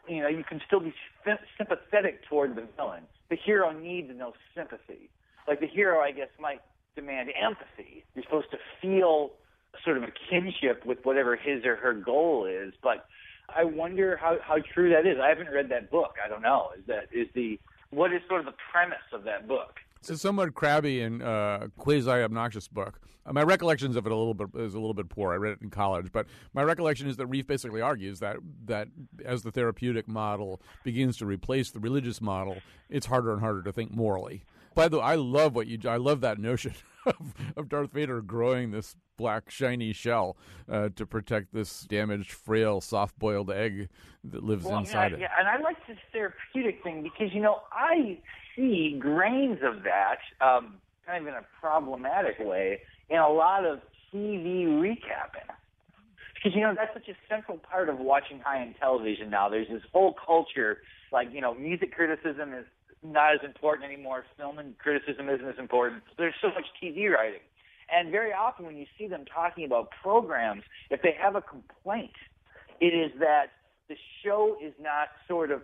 [0.09, 0.95] you know, you can still be
[1.59, 3.05] sympathetic toward the villain.
[3.29, 5.11] The hero needs no sympathy.
[5.47, 6.61] Like the hero, I guess, might
[6.97, 8.05] demand empathy.
[8.15, 9.33] You're supposed to feel
[9.85, 12.75] sort of a kinship with whatever his or her goal is.
[12.83, 13.07] But
[13.55, 15.19] I wonder how how true that is.
[15.23, 16.15] I haven't read that book.
[16.25, 16.71] I don't know.
[16.79, 17.59] Is that is the
[17.91, 19.77] what is sort of the premise of that book?
[20.01, 23.01] It's a somewhat crabby and uh, quasi obnoxious book.
[23.27, 25.33] Uh, my recollections of it a little bit is a little bit poor.
[25.33, 28.89] I read it in college, but my recollection is that Rieff basically argues that that
[29.27, 32.59] as the therapeutic model begins to replace the religious model,
[32.89, 34.45] it's harder and harder to think morally.
[34.75, 35.79] By the way, I love what you.
[35.87, 36.73] I love that notion
[37.07, 42.81] of, of Darth Vader growing this black shiny shell uh, to protect this damaged, frail,
[42.81, 43.91] soft-boiled egg
[44.25, 45.21] that lives well, inside yeah, it.
[45.21, 48.19] Yeah, and I like this therapeutic thing because you know I
[48.57, 50.75] see grains of that, um,
[51.07, 53.81] kind of in a problematic way, in a lot of
[54.13, 55.49] TV recapping.
[56.35, 59.49] Because you know that's such a central part of watching high-end television now.
[59.49, 60.79] There's this whole culture,
[61.13, 62.65] like you know, music criticism is
[63.03, 64.25] not as important anymore.
[64.39, 66.03] Film and criticism isn't as important.
[66.17, 67.41] There's so much TV writing.
[67.93, 72.13] And very often when you see them talking about programs, if they have a complaint,
[72.81, 73.47] it is that
[73.89, 75.63] the show is not sort of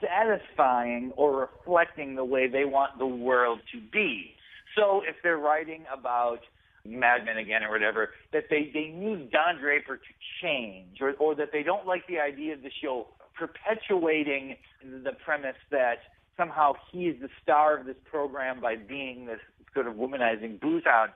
[0.00, 4.34] satisfying or reflecting the way they want the world to be.
[4.76, 6.40] So if they're writing about
[6.84, 11.34] Mad Men again or whatever, that they, they need Don Draper to change or, or
[11.36, 13.06] that they don't like the idea of the show
[13.38, 15.98] perpetuating the premise that
[16.36, 19.40] somehow he is the star of this program by being this
[19.72, 21.10] sort of womanizing booze hound.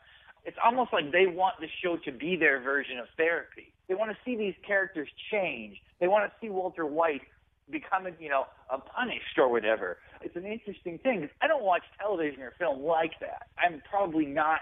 [0.45, 3.73] It's almost like they want the show to be their version of therapy.
[3.89, 5.77] They want to see these characters change.
[6.01, 7.23] They want to see Walter White
[7.71, 9.99] becoming, you know, a punished or whatever.
[10.23, 11.29] It's an interesting thing.
[11.43, 13.49] I don't watch television or film like that.
[13.59, 14.61] I'm probably not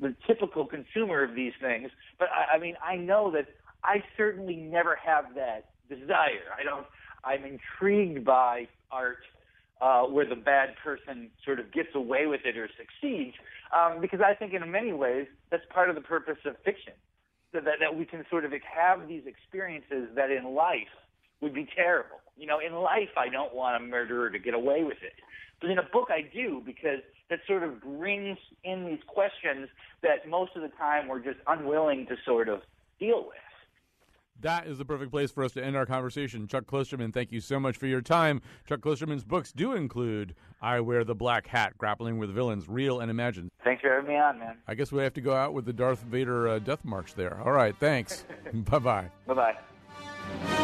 [0.00, 3.46] the typical consumer of these things, but I, I mean, I know that
[3.84, 6.50] I certainly never have that desire.
[6.58, 6.86] I don't.
[7.24, 9.18] I'm intrigued by art
[9.80, 13.34] uh, where the bad person sort of gets away with it or succeeds,
[13.76, 16.94] um, because I think in many ways that's part of the purpose of fiction,
[17.52, 20.90] so that, that we can sort of have these experiences that in life
[21.42, 22.20] would be terrible.
[22.36, 25.12] You know, in life I don't want a murderer to get away with it,
[25.60, 29.68] but in a book I do because that sort of brings in these questions
[30.02, 32.62] that most of the time we're just unwilling to sort of
[32.98, 33.36] deal with.
[34.40, 36.48] That is the perfect place for us to end our conversation.
[36.48, 38.42] Chuck Klosterman, thank you so much for your time.
[38.68, 43.08] Chuck Klosterman's books do include I Wear the Black Hat, Grappling with Villains, Real and
[43.08, 43.52] Imagined.
[43.62, 44.56] Thanks for having me on, man.
[44.66, 47.40] I guess we have to go out with the Darth Vader uh, death march there.
[47.40, 48.24] All right, thanks.
[48.52, 49.10] bye bye.
[49.26, 50.61] Bye bye.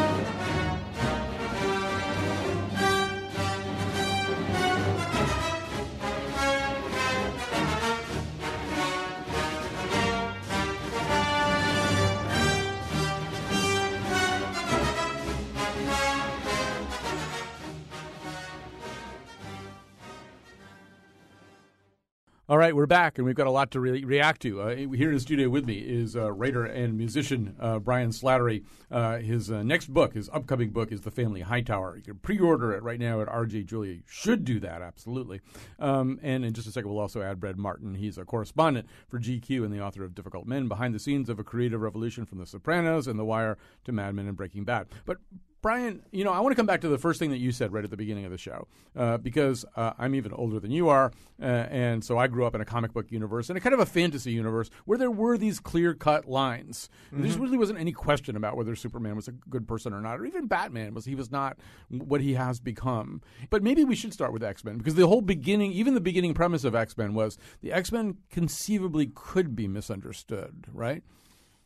[22.49, 24.59] All right, we're back, and we've got a lot to re- react to.
[24.59, 28.63] Uh, here in the studio with me is uh, writer and musician uh, Brian Slattery.
[28.89, 31.97] Uh, his uh, next book, his upcoming book, is The Family Hightower.
[31.97, 33.93] You can pre-order it right now at RJ Julia.
[33.93, 35.41] You should do that, absolutely.
[35.77, 37.93] Um, and in just a second, we'll also add Brad Martin.
[37.93, 41.37] He's a correspondent for GQ and the author of Difficult Men, behind the scenes of
[41.37, 44.87] a creative revolution from The Sopranos and The Wire to Mad Men and Breaking Bad.
[45.05, 45.17] But
[45.61, 47.73] Brian, you know, I want to come back to the first thing that you said
[47.73, 50.87] right at the beginning of the show, uh, because uh, I'm even older than you
[50.87, 53.73] are, uh, and so I grew up in a comic book universe and a kind
[53.73, 56.89] of a fantasy universe where there were these clear cut lines.
[57.07, 57.17] Mm-hmm.
[57.17, 60.19] There just really wasn't any question about whether Superman was a good person or not,
[60.19, 61.57] or even Batman was he was not
[61.89, 63.21] what he has become.
[63.49, 66.33] But maybe we should start with X Men because the whole beginning, even the beginning
[66.33, 71.03] premise of X Men was the X Men conceivably could be misunderstood, right?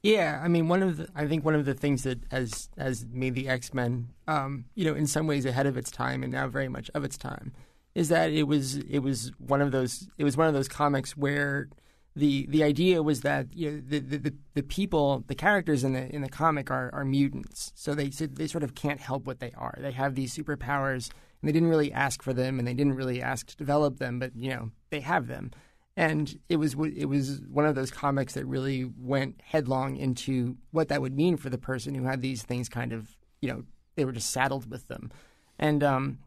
[0.03, 3.05] Yeah, I mean, one of the I think one of the things that has has
[3.09, 6.33] made the X Men, um, you know, in some ways ahead of its time and
[6.33, 7.53] now very much of its time,
[7.95, 11.15] is that it was it was one of those it was one of those comics
[11.15, 11.69] where
[12.17, 16.13] the the idea was that you know the, the, the people the characters in the
[16.13, 19.53] in the comic are, are mutants, so they they sort of can't help what they
[19.55, 19.77] are.
[19.79, 21.11] They have these superpowers,
[21.41, 24.19] and they didn't really ask for them, and they didn't really ask to develop them,
[24.19, 25.51] but you know they have them
[25.95, 30.89] and it was it was one of those comics that really went headlong into what
[30.89, 33.63] that would mean for the person who had these things kind of you know
[33.95, 35.11] they were just saddled with them,
[35.59, 36.19] and um,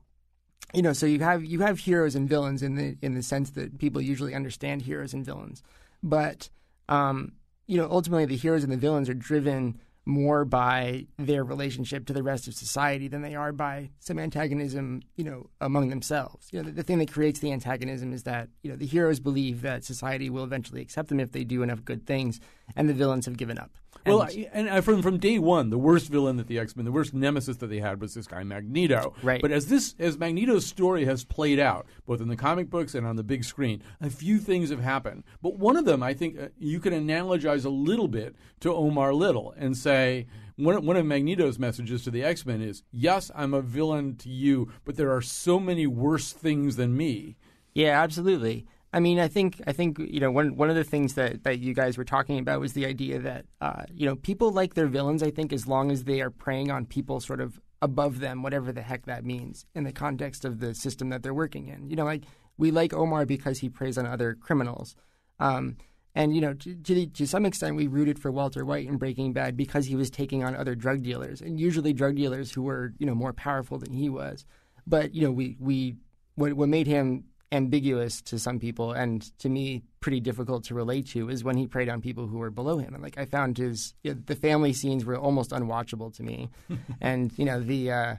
[0.72, 3.50] you know so you have you have heroes and villains in the in the sense
[3.50, 5.62] that people usually understand heroes and villains,
[6.02, 6.48] but
[6.88, 7.32] um,
[7.66, 12.12] you know, ultimately the heroes and the villains are driven more by their relationship to
[12.12, 16.46] the rest of society than they are by some antagonism, you know, among themselves.
[16.52, 19.18] You know, the, the, thing that creates the antagonism is that, you know, the heroes
[19.18, 22.40] believe that society will eventually accept them if they do enough good things,
[22.76, 23.72] and the villains have given up.
[24.06, 26.92] Well, and, and from from day one, the worst villain that the X Men, the
[26.92, 29.14] worst nemesis that they had was this guy Magneto.
[29.22, 29.40] Right.
[29.42, 33.06] But as this as Magneto's story has played out, both in the comic books and
[33.06, 35.24] on the big screen, a few things have happened.
[35.42, 39.12] But one of them, I think, uh, you can analogize a little bit to Omar
[39.12, 40.26] Little and say.
[40.58, 44.30] One, one of Magneto's messages to the X Men is, "Yes, I'm a villain to
[44.30, 47.36] you, but there are so many worse things than me."
[47.74, 48.66] Yeah, absolutely.
[48.96, 51.58] I mean, I think I think you know one one of the things that, that
[51.58, 54.86] you guys were talking about was the idea that uh, you know people like their
[54.86, 55.22] villains.
[55.22, 58.72] I think as long as they are preying on people sort of above them, whatever
[58.72, 61.90] the heck that means, in the context of the system that they're working in.
[61.90, 62.22] You know, like
[62.56, 64.96] we like Omar because he preys on other criminals.
[65.38, 65.76] Um,
[66.14, 69.34] and you know, to, to, to some extent, we rooted for Walter White in Breaking
[69.34, 72.94] Bad because he was taking on other drug dealers, and usually drug dealers who were
[72.98, 74.46] you know more powerful than he was.
[74.86, 75.96] But you know, we we
[76.36, 81.06] what, what made him ambiguous to some people and to me pretty difficult to relate
[81.06, 82.92] to is when he preyed on people who were below him.
[82.94, 86.48] And like i found his you know, the family scenes were almost unwatchable to me.
[87.00, 88.16] And you know the uh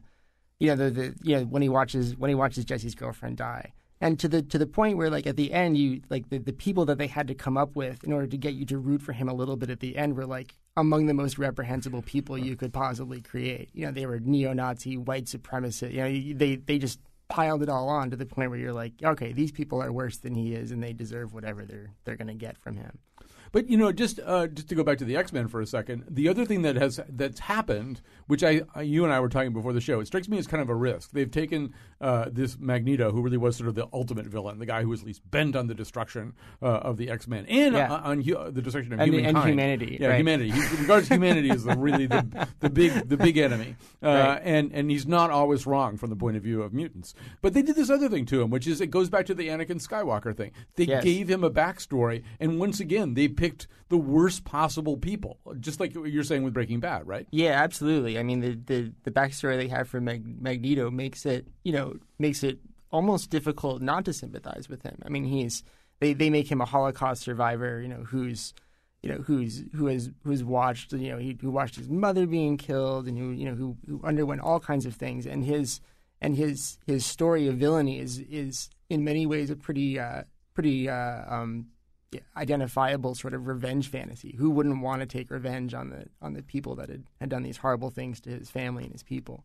[0.59, 3.73] you know the, the you know when he watches when he watches jesse's girlfriend die.
[3.99, 6.53] And to the to the point where like at the end you like the, the
[6.53, 9.01] people that they had to come up with in order to get you to root
[9.01, 12.37] for him a little bit at the end were like among the most reprehensible people
[12.37, 13.69] you could possibly create.
[13.73, 17.89] You know they were neo-nazi white supremacist you know they they just piled it all
[17.89, 20.71] on to the point where you're like, okay, these people are worse than he is,
[20.71, 22.99] and they deserve whatever they're they're going to get from him.
[23.51, 25.65] But you know, just uh, just to go back to the X Men for a
[25.65, 29.53] second, the other thing that has that's happened, which I you and I were talking
[29.53, 31.11] before the show, it strikes me as kind of a risk.
[31.11, 34.81] They've taken uh, this Magneto, who really was sort of the ultimate villain, the guy
[34.83, 37.91] who was least bent on the destruction uh, of the X Men and Yeah.
[37.91, 40.17] on, the destruction of And humankind and humanity, Yeah, right.
[40.17, 40.51] humanity.
[40.51, 44.41] He regards humanity as the, really the, the big the big enemy, uh, Right.
[44.43, 47.13] and and he's not always wrong from the point of view of mutants.
[47.41, 49.47] But they did this other thing to him, which is it goes back to the
[49.47, 50.51] Anakin Skywalker thing.
[50.75, 51.03] They Yes.
[51.03, 55.93] gave him a backstory, and once again, they picked the worst possible people, just like
[55.93, 57.25] you're saying with Breaking Bad, right?
[57.31, 58.19] Yeah, absolutely.
[58.19, 61.95] I mean, the the, the backstory they have for Mag- Magneto makes it you know
[62.19, 62.59] makes it
[62.91, 65.01] almost difficult not to sympathize with him.
[65.05, 65.63] I mean, he's
[65.99, 68.53] they, they make him a Holocaust survivor, you know, who's
[69.03, 72.57] you know who's who has who's watched you know he, who watched his mother being
[72.57, 75.79] killed and who you know who, who underwent all kinds of things and his
[76.19, 80.23] and his his story of villainy is is in many ways a pretty uh,
[80.53, 81.67] pretty uh, um,
[82.35, 84.35] identifiable sort of revenge fantasy.
[84.37, 87.43] Who wouldn't want to take revenge on the on the people that had, had done
[87.43, 89.43] these horrible things to his family and his people?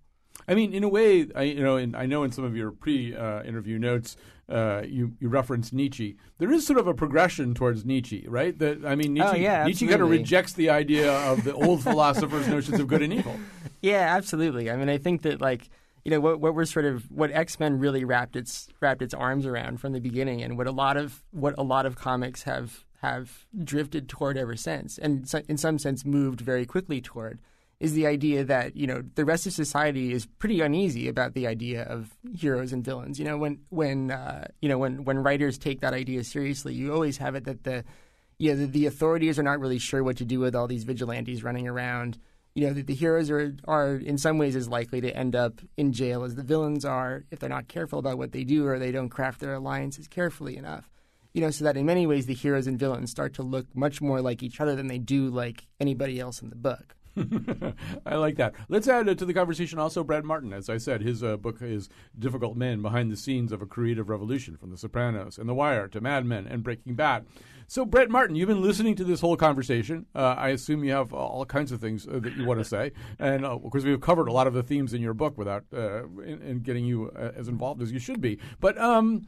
[0.48, 2.70] I mean, in a way, I you know, in, I know in some of your
[2.70, 4.16] pre-interview notes,
[4.48, 6.16] uh, you you reference Nietzsche.
[6.38, 8.58] There is sort of a progression towards Nietzsche, right?
[8.58, 11.82] That I mean, Nietzsche, Oh, yeah, Nietzsche kind of rejects the idea of the old
[11.84, 13.38] philosophers' notions of good and evil.
[13.82, 14.70] Yeah, absolutely.
[14.70, 15.68] I mean, I think that like
[16.04, 19.14] you know what what we're sort of what X Men really wrapped its wrapped its
[19.14, 22.42] arms around from the beginning, and what a lot of what a lot of comics
[22.42, 27.40] have have drifted toward ever since, and so, in some sense moved very quickly toward,
[27.80, 31.46] is the idea that you know the rest of society is pretty uneasy about the
[31.46, 33.18] idea of heroes and villains.
[33.18, 36.92] You know, when when uh, you know when when writers take that idea seriously, you
[36.92, 37.84] always have it that the
[38.38, 41.44] yeah, the, the authorities are not really sure what to do with all these vigilantes
[41.44, 42.18] running around.
[42.54, 45.60] You know, that the heroes are are in some ways as likely to end up
[45.76, 48.78] in jail as the villains are if they're not careful about what they do or
[48.78, 50.90] they don't craft their alliances carefully enough.
[51.32, 54.02] You know, so that in many ways the heroes and villains start to look much
[54.02, 56.94] more like each other than they do like anybody else in the book.
[58.06, 58.54] I like that.
[58.68, 60.52] Let's add uh, to the conversation also Brett Martin.
[60.52, 61.88] As I said, his uh, book is
[62.18, 65.88] Difficult Men Behind the Scenes of a Creative Revolution from The Sopranos and The Wire
[65.88, 67.26] to Mad Men and Breaking Bad.
[67.66, 70.06] So, Brett Martin, you've been listening to this whole conversation.
[70.14, 72.92] Uh, I assume you have all kinds of things uh, that you want to say.
[73.18, 75.64] And uh, of course, we've covered a lot of the themes in your book without
[75.72, 78.38] uh, in, in getting you uh, as involved as you should be.
[78.60, 79.26] But um,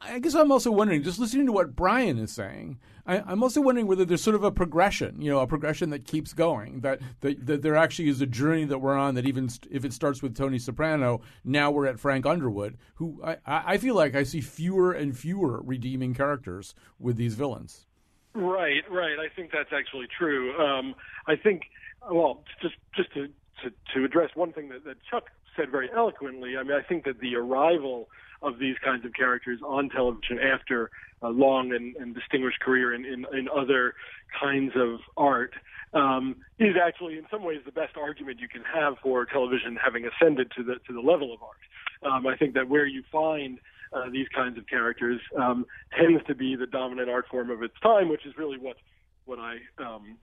[0.00, 3.60] I guess I'm also wondering, just listening to what Brian is saying, I, I'm also
[3.60, 6.80] wondering whether there's sort of a progression, you know, a progression that keeps going.
[6.80, 9.14] That that, that there actually is a journey that we're on.
[9.14, 13.20] That even st- if it starts with Tony Soprano, now we're at Frank Underwood, who
[13.24, 17.86] I, I I feel like I see fewer and fewer redeeming characters with these villains.
[18.34, 19.18] Right, right.
[19.18, 20.58] I think that's actually true.
[20.58, 20.94] Um,
[21.26, 21.62] I think,
[22.10, 23.28] well, just just to,
[23.62, 26.56] to to address one thing that, that Chuck said very eloquently.
[26.56, 28.08] I mean, I think that the arrival
[28.42, 30.90] of these kinds of characters on television after
[31.22, 33.94] a long and, and distinguished career in, in, in other
[34.40, 35.54] kinds of art
[35.94, 40.04] um, is actually, in some ways, the best argument you can have for television having
[40.06, 42.12] ascended to the to the level of art.
[42.12, 43.58] Um, I think that where you find
[43.92, 45.64] uh, these kinds of characters um,
[45.98, 48.76] tends to be the dominant art form of its time, which is really what
[49.24, 50.18] what I um,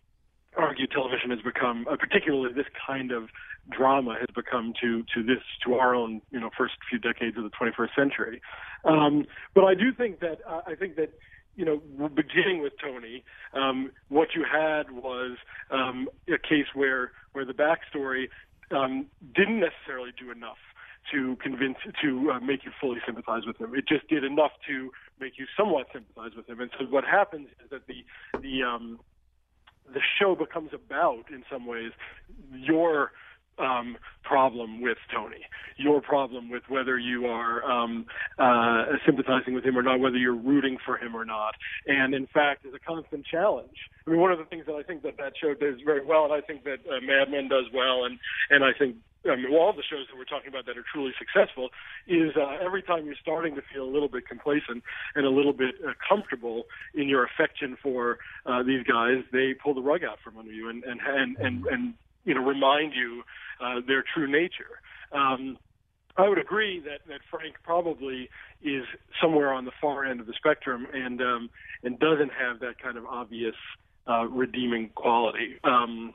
[0.55, 3.29] argue television has become, uh, particularly this kind of
[3.69, 7.43] drama has become to to this to our own you know first few decades of
[7.43, 8.41] the 21st century.
[8.83, 11.11] Um, but I do think that uh, I think that
[11.55, 11.77] you know
[12.09, 15.37] beginning with Tony, um, what you had was
[15.71, 18.27] um, a case where where the backstory
[18.71, 20.57] um, didn't necessarily do enough
[21.11, 23.75] to convince to uh, make you fully sympathize with him.
[23.75, 26.59] It just did enough to make you somewhat sympathize with him.
[26.59, 28.05] And so what happens is that the
[28.41, 28.99] the um,
[29.93, 31.91] the show becomes about in some ways
[32.53, 33.11] your
[33.59, 35.45] um, problem with Tony,
[35.77, 38.05] your problem with whether you are um,
[38.39, 41.55] uh, sympathizing with him or not, whether you're rooting for him or not,
[41.87, 43.77] and in fact, is a constant challenge.
[44.07, 46.25] I mean, one of the things that I think that that show does very well,
[46.25, 48.95] and I think that uh, Mad Men does well, and and I think
[49.29, 51.69] I mean, all the shows that we're talking about that are truly successful
[52.07, 54.83] is uh, every time you're starting to feel a little bit complacent
[55.15, 59.73] and a little bit uh, comfortable in your affection for uh, these guys, they pull
[59.73, 61.93] the rug out from under you and and and and, and
[62.25, 63.23] you know remind you
[63.61, 64.81] uh, their true nature.
[65.11, 65.57] Um,
[66.15, 68.29] I would agree that, that Frank probably
[68.61, 68.83] is
[69.19, 71.49] somewhere on the far end of the spectrum and um,
[71.83, 73.55] and doesn't have that kind of obvious
[74.07, 75.59] uh, redeeming quality.
[75.63, 76.13] Um,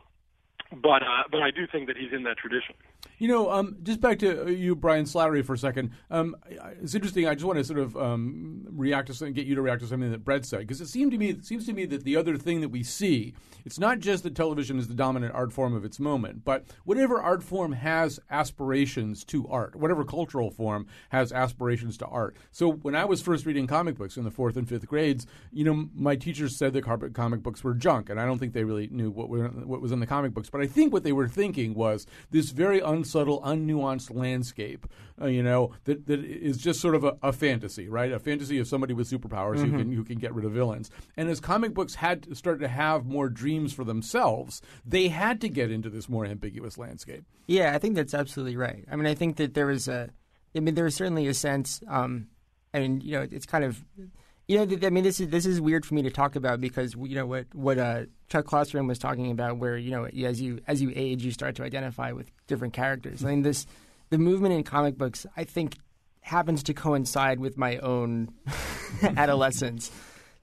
[0.70, 2.74] but uh, but I do think that he's in that tradition.
[3.18, 5.90] You know, um, just back to you, Brian Slattery, for a second.
[6.10, 6.36] Um,
[6.80, 7.26] it's interesting.
[7.26, 9.88] I just want to sort of um, react to something, get you to react to
[9.88, 12.16] something that Brett said, because it seemed to me, it seems to me that the
[12.16, 13.34] other thing that we see,
[13.64, 17.20] it's not just that television is the dominant art form of its moment, but whatever
[17.20, 22.36] art form has aspirations to art, whatever cultural form has aspirations to art.
[22.52, 25.64] So when I was first reading comic books in the fourth and fifth grades, you
[25.64, 26.84] know, my teachers said that
[27.14, 29.90] comic books were junk, and I don't think they really knew what, were, what was
[29.90, 30.50] in the comic books.
[30.50, 34.86] But I think what they were thinking was this very unsubtle, unnuanced landscape,
[35.20, 38.12] uh, you know, that, that is just sort of a, a, fantasy, right?
[38.12, 39.72] A fantasy of somebody with superpowers mm-hmm.
[39.72, 40.90] who can who can get rid of villains.
[41.16, 45.40] And as comic books had to start to have more dreams for themselves, they had
[45.42, 47.24] to get into this more ambiguous landscape.
[47.46, 48.84] Yeah, I think that's absolutely right.
[48.90, 50.10] I mean, I think that there was a,
[50.54, 51.82] I mean, there was certainly a sense.
[51.88, 52.28] Um,
[52.72, 53.84] I mean, you know, it's kind of
[54.48, 56.94] you know, I mean, this is this is weird for me to talk about because
[56.94, 60.60] you know what what uh, Chuck Klosterman was talking about, where you know as you
[60.66, 63.22] as you age, you start to identify with different characters.
[63.22, 63.66] I mean, this
[64.08, 65.76] the movement in comic books, I think,
[66.22, 68.32] happens to coincide with my own
[69.02, 69.92] adolescence.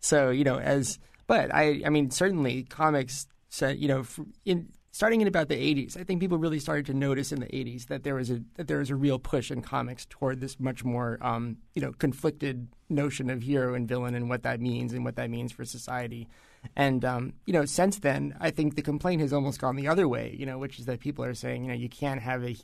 [0.01, 3.25] So you know, as but I I mean, certainly comics,
[3.59, 4.05] you know,
[4.45, 7.47] in starting in about the 80s, I think people really started to notice in the
[7.47, 10.57] 80s that there was a that there was a real push in comics toward this
[10.57, 14.93] much more um, you know conflicted notion of hero and villain and what that means
[14.93, 16.29] and what that means for society.
[16.77, 20.07] And um, you know, since then, I think the complaint has almost gone the other
[20.07, 20.33] way.
[20.39, 22.55] You know, which is that people are saying, you know, you can't have a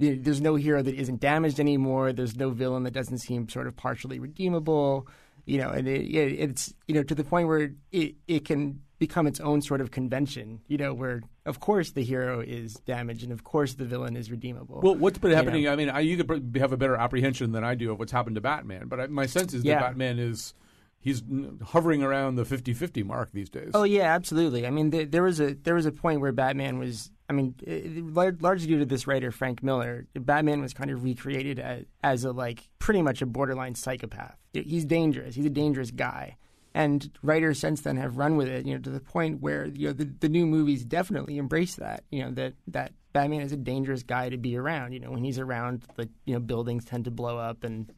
[0.00, 2.12] there's no hero that isn't damaged anymore.
[2.12, 5.06] There's no villain that doesn't seem sort of partially redeemable.
[5.46, 8.80] You know, and it, it, it's you know to the point where it, it can
[9.02, 13.24] become its own sort of convention, you know, where of course the hero is damaged
[13.24, 14.80] and of course the villain is redeemable.
[14.80, 15.62] Well, what's been happening?
[15.62, 15.72] You know?
[15.72, 18.36] I mean, I, you could have a better apprehension than I do of what's happened
[18.36, 19.74] to Batman, but I, my sense is yeah.
[19.74, 20.54] that Batman is
[21.00, 21.20] he's
[21.64, 23.72] hovering around the 50-50 mark these days.
[23.74, 24.68] Oh yeah, absolutely.
[24.68, 27.10] I mean, there, there was a there was a point where Batman was.
[27.28, 31.02] I mean, eh, it, largely due to this writer Frank Miller, Batman was kind of
[31.02, 34.36] recreated as, as a like pretty much a borderline psychopath.
[34.52, 35.34] He's dangerous.
[35.34, 36.36] He's a dangerous guy
[36.74, 39.88] and writers since then have run with it, you know, to the point where you
[39.88, 42.04] know the, the new movies definitely embrace that.
[42.10, 44.92] You know that that Batman is a dangerous guy to be around.
[44.92, 47.92] You know, when he's around, the you know buildings tend to blow up and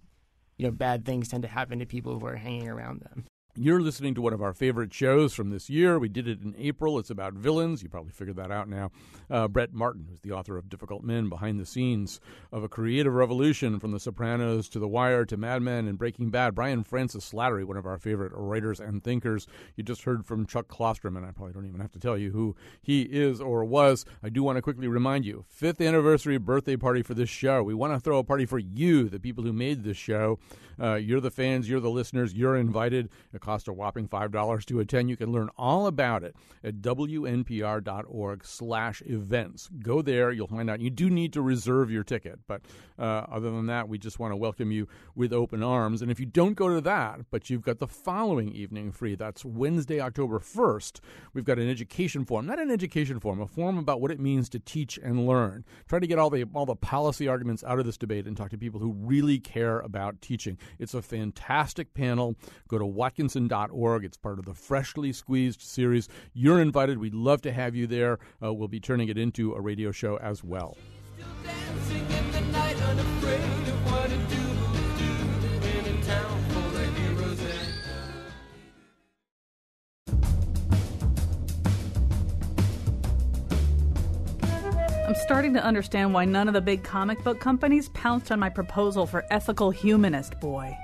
[0.59, 3.25] you know bad things tend to happen to people who are hanging around them.
[3.57, 5.97] You're listening to one of our favorite shows from this year.
[5.97, 6.99] We did it in April.
[6.99, 7.85] It's about villains.
[7.85, 8.91] You probably figured that out now.
[9.31, 12.19] Uh, Brett Martin, who's the author of Difficult Men, behind the scenes
[12.51, 16.31] of a creative revolution from The Sopranos to The Wire to Mad Men and Breaking
[16.31, 16.57] Bad.
[16.57, 19.47] Brian Francis Slattery, one of our favorite writers and thinkers.
[19.77, 21.25] You just heard from Chuck Klosterman.
[21.25, 24.05] I probably don't even have to tell you who he is or was.
[24.21, 27.63] I do want to quickly remind you fifth anniversary birthday party for this show.
[27.63, 30.41] We want to throw a party for you, the people who made this show.
[30.81, 33.09] Uh, you're the fans, you're the listeners, you're invited.
[33.33, 35.11] It costs a whopping $5 to attend.
[35.11, 39.71] You can learn all about it at wnpr.org slash events.
[39.83, 40.81] Go there, you'll find out.
[40.81, 42.63] You do need to reserve your ticket, but
[42.99, 46.03] uh, other than that, we just want to welcome you with open arms.
[46.03, 49.45] And if you don't go to that, but you've got the following evening free, that's
[49.45, 51.01] Wednesday, October 1st,
[51.33, 54.49] we've got an education forum, not an education forum, a forum about what it means
[54.51, 55.65] to teach and learn.
[55.89, 58.51] Try to get all the all the policy arguments out of this debate and talk
[58.51, 60.59] to people who really care about teaching.
[60.79, 62.37] It's a fantastic panel.
[62.69, 64.05] Go to watkinson.org.
[64.05, 66.09] It's part of the Freshly Squeezed series.
[66.33, 66.99] You're invited.
[66.99, 68.19] We'd love to have you there.
[68.43, 70.77] Uh, we'll be turning it into a radio show as well.
[85.25, 89.07] Starting to understand why none of the big comic book companies pounced on my proposal
[89.07, 90.77] for ethical humanist boy.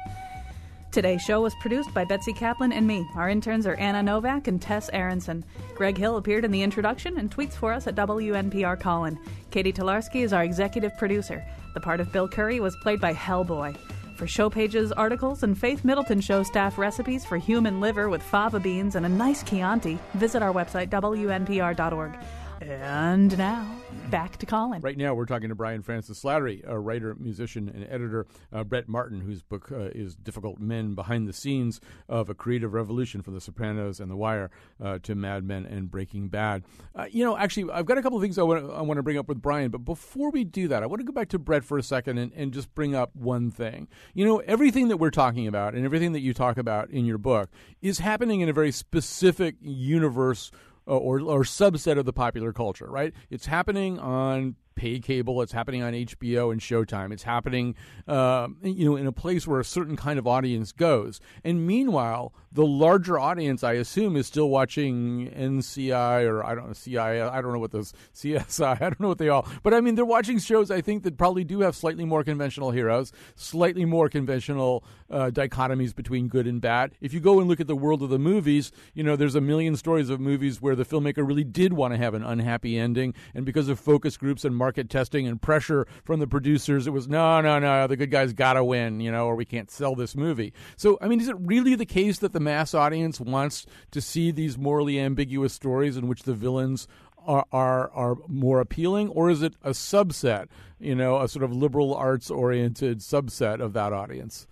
[0.93, 3.07] Today's show was produced by Betsy Kaplan and me.
[3.17, 5.45] Our interns are Anna Novak and Tess Aronson.
[5.75, 9.19] Greg Hill appeared in the introduction and tweets for us at WNPR Colin.
[9.51, 11.45] Katie Tolarski is our executive producer.
[11.75, 13.77] The part of Bill Curry was played by Hellboy.
[14.17, 18.59] For show pages, articles, and Faith Middleton Show staff recipes for human liver with fava
[18.59, 22.19] beans and a nice Chianti, visit our website, WNPR.org.
[22.61, 23.67] And now,
[24.11, 24.81] back to Colin.
[24.81, 28.27] Right now, we're talking to Brian Francis Slattery, a writer, musician, and editor.
[28.53, 32.73] Uh, Brett Martin, whose book uh, is Difficult Men Behind the Scenes of a Creative
[32.73, 34.51] Revolution from The Sopranos and The Wire
[34.83, 36.65] uh, to Mad Men and Breaking Bad.
[36.95, 39.19] Uh, you know, actually, I've got a couple of things I want, I to bring
[39.19, 41.65] up with Brian, but before we do that, I want to go back to Brett
[41.65, 43.87] for a second and, and just bring up one thing.
[44.15, 47.19] You know, everything that we're talking about and everything that you talk about in your
[47.19, 47.49] book
[47.81, 50.51] is happening in a very specific universe
[50.89, 53.13] Uh, or, or subset of the popular culture, right?
[53.29, 55.43] It's happening on pay cable.
[55.43, 57.13] It's happening on HBO and Showtime.
[57.13, 57.75] It's happening,
[58.09, 61.21] uh, you know, in a place where a certain kind of audience goes.
[61.45, 66.73] And meanwhile, the larger audience, I assume, is still watching NCI or I don't know
[66.73, 66.99] CI.
[66.99, 68.77] I don't know what those CSI.
[68.77, 69.47] I don't know what they all.
[69.63, 70.71] But I mean, they're watching shows.
[70.71, 75.95] I think that probably do have slightly more conventional heroes, slightly more conventional uh, dichotomies
[75.95, 76.93] between good and bad.
[77.01, 79.41] If you go and look at the world of the movies, you know, there's a
[79.41, 83.15] million stories of movies where the filmmaker really did want to have an unhappy ending,
[83.35, 87.09] and because of focus groups and market testing and pressure from the producers, it was
[87.09, 89.97] no, no, no, the good guys got to win, you know, or we can't sell
[89.97, 90.53] this movie.
[90.77, 94.31] So, I mean, is it really the case that the mass audience wants to see
[94.31, 96.87] these morally ambiguous stories in which the villains
[97.27, 100.47] are, are are more appealing, or is it a subset,
[100.79, 104.47] you know, a sort of liberal arts oriented subset of that audience?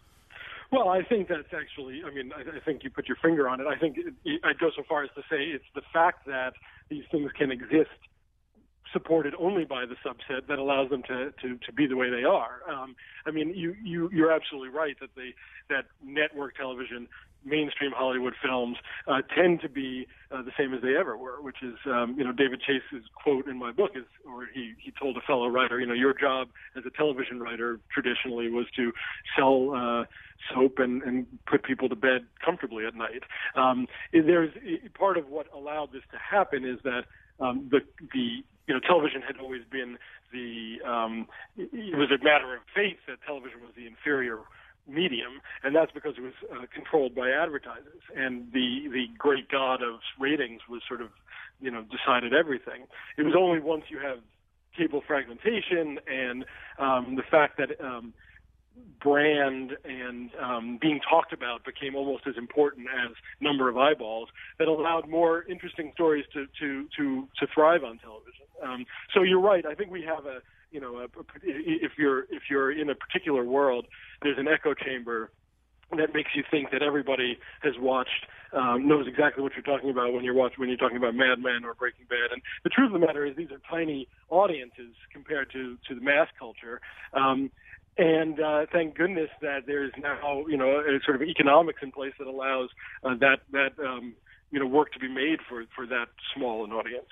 [0.73, 2.03] Well, I think that's actually.
[2.05, 3.69] I mean, I, I think you put your finger on it.
[3.69, 6.55] I think it, it, I'd go so far as to say it's the fact that
[6.89, 8.01] these things can exist
[8.93, 12.25] supported only by the subset that allows them to, to, to be the way they
[12.25, 12.61] are.
[12.69, 15.31] Um, I mean, you, you, you're absolutely right that the,
[15.69, 17.09] that network television,
[17.45, 18.77] mainstream Hollywood films
[19.07, 22.25] uh, tend to be uh, the same as they ever were, which is, um, you
[22.25, 25.81] know, David Chase's quote in my book is, or he, he told a fellow writer,
[25.81, 28.93] you know, your job as a television writer traditionally was to
[29.37, 30.05] sell, uh,
[30.55, 33.25] soap and, and put people to bed comfortably at night.
[33.57, 34.53] Um, there's
[34.95, 37.05] part of what allowed this to happen is that
[37.41, 37.81] um, the
[38.13, 39.99] the you know television had always been
[40.33, 41.27] the um,
[41.57, 44.41] it was a matter of faith that television was the inferior
[44.87, 49.83] medium, and that's because it was uh, controlled by advertisers, and the the great god
[49.83, 51.09] of ratings was sort of
[51.61, 52.87] you know decided everything.
[53.17, 54.19] It was only once you have
[54.77, 56.45] cable fragmentation and
[56.79, 58.15] um, the fact that um,
[59.01, 64.69] brand and um, being talked about became almost as important as number of eyeballs that
[64.69, 68.47] allowed more interesting stories to to to to thrive on television.
[68.63, 69.65] Um, so you're right.
[69.65, 72.95] I think we have a you know a, a, if you're if you're in a
[72.95, 73.87] particular world,
[74.23, 75.31] there's an echo chamber
[75.97, 80.13] that makes you think that everybody has watched um, knows exactly what you're talking about
[80.13, 82.33] when you're watching when you're talking about Mad Men or Breaking Bad.
[82.33, 86.01] And the truth of the matter is, these are tiny audiences compared to to the
[86.01, 86.81] mass culture.
[87.13, 87.51] Um,
[87.99, 92.13] and uh, thank goodness that there's now, you know, a sort of economics in place
[92.19, 92.71] that allows
[93.03, 94.15] uh, that that um,
[94.51, 97.09] you know work to be made for for that small an audience.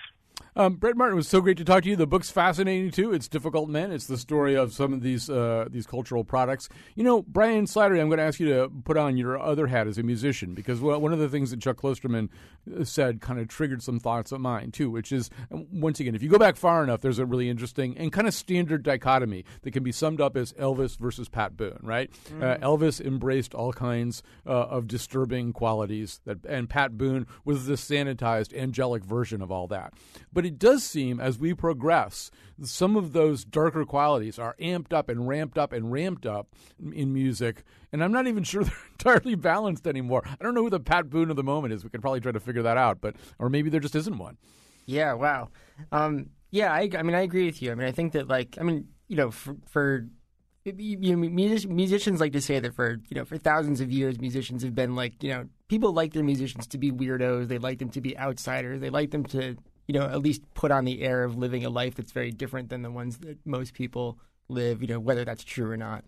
[0.59, 1.97] Um, Brett Martin, it was so great to talk to you.
[1.97, 3.13] The book's fascinating too.
[3.13, 3.93] It's difficult men.
[3.93, 6.71] It's the story of some of these uh, these cultural products.
[6.95, 9.87] You know, Brian Slattery, I'm going to ask you to put on your other hat
[9.87, 12.31] as a musician because one of the things that Chuck Klosterman
[12.75, 16.23] uh, said kind of triggered some thoughts of mine too, which is once again, if
[16.23, 19.73] you go back far enough, there's a really interesting and kind of standard dichotomy that
[19.73, 21.81] can be summed up as Elvis versus Pat Boone.
[21.83, 22.11] Right?
[22.31, 22.43] Mm.
[22.43, 27.75] Uh, Elvis embraced all kinds uh, of disturbing qualities that, and Pat Boone was the
[27.75, 29.93] sanitized, angelic version of all that.
[30.33, 32.30] But it does seem as we progress,
[32.62, 36.49] some of those darker qualities are amped up and ramped up and ramped up
[36.92, 37.64] in music.
[37.92, 40.22] And I'm not even sure they're entirely balanced anymore.
[40.26, 41.84] I don't know who the Pat Boone of the moment is.
[41.84, 44.38] We could probably try to figure that out, but or maybe there just isn't one.
[44.86, 45.14] Yeah.
[45.14, 45.51] Wow.
[45.92, 46.72] Um, yeah.
[46.72, 47.72] I, I mean, I agree with you.
[47.72, 50.07] I mean, I think that like, I mean, you know, for, for
[50.64, 54.20] you know, music, musicians like to say that for you know for thousands of years,
[54.20, 57.49] musicians have been like you know people like their musicians to be weirdos.
[57.49, 58.80] They like them to be outsiders.
[58.80, 59.57] They like them to
[59.87, 62.68] you know, at least put on the air of living a life that's very different
[62.68, 64.18] than the ones that most people
[64.49, 66.05] live, you know, whether that's true or not.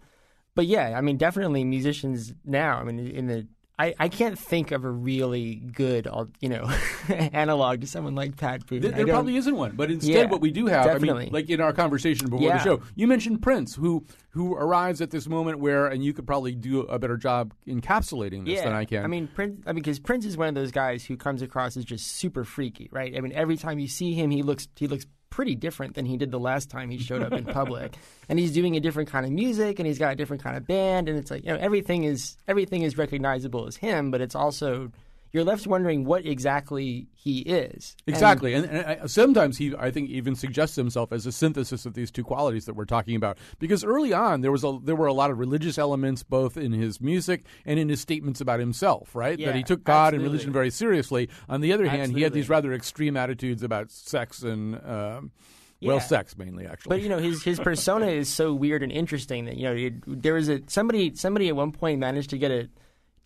[0.54, 3.46] But yeah, I mean, definitely musicians now, I mean, in the
[3.80, 6.08] I, I can't think of a really good,
[6.40, 6.68] you know,
[7.08, 8.80] analog to someone like Pat Boone.
[8.80, 11.10] There, there probably isn't one, but instead, yeah, what we do have, definitely.
[11.10, 12.58] I mean, like in our conversation before yeah.
[12.58, 16.26] the show, you mentioned Prince, who who arrives at this moment where, and you could
[16.26, 18.64] probably do a better job encapsulating this yeah.
[18.64, 19.04] than I can.
[19.04, 19.62] I mean, Prince.
[19.64, 22.42] I mean, because Prince is one of those guys who comes across as just super
[22.42, 23.16] freaky, right?
[23.16, 26.16] I mean, every time you see him, he looks he looks pretty different than he
[26.16, 27.96] did the last time he showed up in public.
[28.28, 30.66] And he's doing a different kind of music and he's got a different kind of
[30.66, 34.34] band and it's like, you know, everything is everything is recognizable as him, but it's
[34.34, 34.90] also
[35.32, 37.96] you're left wondering what exactly he is.
[38.06, 41.94] Exactly, and, and I, sometimes he, I think, even suggests himself as a synthesis of
[41.94, 43.38] these two qualities that we're talking about.
[43.58, 46.72] Because early on, there was a there were a lot of religious elements both in
[46.72, 49.14] his music and in his statements about himself.
[49.14, 51.28] Right, Yeah, that he took God and religion very seriously.
[51.48, 54.74] On the other hand, he had these rather extreme attitudes about sex and.
[54.84, 55.32] Um,
[55.80, 56.88] well, sex mainly, actually.
[56.88, 59.92] But you know his his persona is so weird and interesting that you know it,
[60.06, 62.68] there was a somebody somebody at one point managed to get a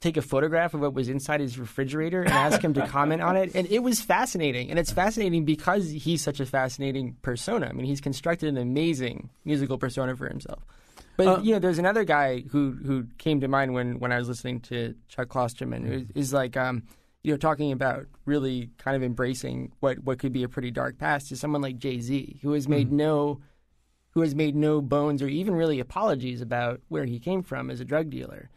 [0.02, 3.36] take a photograph of what was inside his refrigerator and ask him to comment on
[3.36, 7.68] it and it was fascinating and it's fascinating because he's such a fascinating persona.
[7.68, 10.62] I mean he's constructed an amazing musical persona for himself.
[11.16, 14.18] But Uh, you know there's another guy who who came to mind when when I
[14.18, 16.82] was listening to Chuck Klosterman who is like um
[17.22, 20.98] you know, talking about really kind of embracing what, what could be a pretty dark
[20.98, 23.40] past is someone like Jay Z, who has made no
[24.10, 27.80] who has made no bones or even really apologies about where he came from as
[27.80, 28.50] a drug dealer.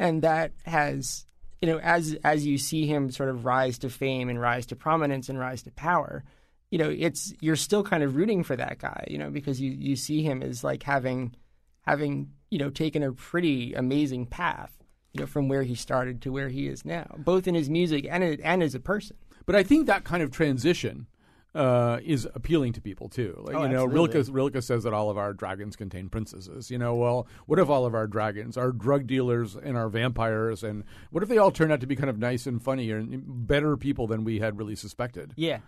[0.00, 1.26] And that has
[1.60, 4.76] you know, as as you see him sort of rise to fame and rise to
[4.76, 6.24] prominence and rise to power,
[6.70, 9.70] you know, it's you're still kind of rooting for that guy, you know, because you,
[9.70, 11.34] you see him as like having
[11.82, 14.72] having, you know, taken a pretty amazing path,
[15.12, 18.06] you know, from where he started to where he is now, both in his music
[18.08, 19.16] and and as a person.
[19.44, 21.08] But I think that kind of transition
[21.54, 23.40] uh, is appealing to people too.
[23.44, 23.84] Like, Oh, you know.
[23.84, 26.70] Rilke, Rilke says that all of our dragons contain princesses.
[26.70, 30.62] You know, well, what if all of our dragons are drug dealers and are vampires?
[30.62, 33.22] And what if they all turn out to be kind of nice and funny and
[33.48, 35.32] better people than we had really suspected?
[35.36, 35.58] Yeah.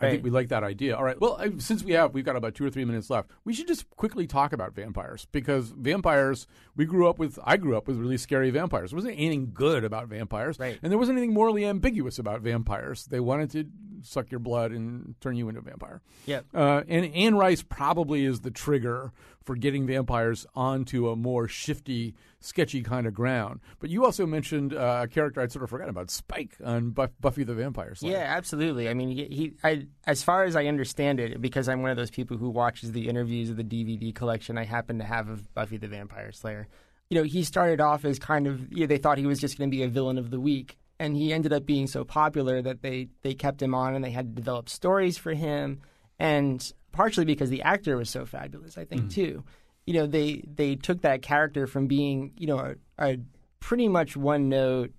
[0.00, 0.96] I think we like that idea.
[0.96, 1.20] All right.
[1.20, 3.30] Well, since we have, we've got about two or three minutes left.
[3.44, 6.48] We should just quickly talk about vampires because vampires.
[6.74, 7.38] We grew up with.
[7.44, 8.90] I grew up with really scary vampires.
[8.90, 10.76] There wasn't anything good about vampires, Right.
[10.82, 13.06] and there wasn't anything morally ambiguous about vampires.
[13.06, 13.64] They wanted to
[14.02, 16.00] suck your blood and turn you into a vampire.
[16.26, 16.40] Yeah.
[16.54, 19.12] Uh, and Anne Rice probably is the trigger
[19.44, 23.60] for getting vampires onto a more shifty, sketchy kind of ground.
[23.80, 27.10] But you also mentioned uh, a character I'd sort of forgotten about, Spike on Buff-
[27.20, 28.12] Buffy the Vampire Slayer.
[28.12, 28.88] Yeah, absolutely.
[28.88, 31.96] I mean, he, he, I, as far as I understand it, because I'm one of
[31.96, 35.52] those people who watches the interviews of the DVD collection I happen to have of
[35.54, 36.68] Buffy the Vampire Slayer.
[37.10, 39.58] You know, he started off as kind of, you know, they thought he was just
[39.58, 40.78] going to be a villain of the week.
[41.02, 44.10] And he ended up being so popular that they, they kept him on and they
[44.10, 45.80] had to develop stories for him.
[46.18, 49.12] And partially because the actor was so fabulous, I think, mm.
[49.12, 49.44] too.
[49.86, 52.58] You know, they, they took that character from being, you know,
[52.98, 53.18] a, a
[53.58, 54.92] pretty much one note,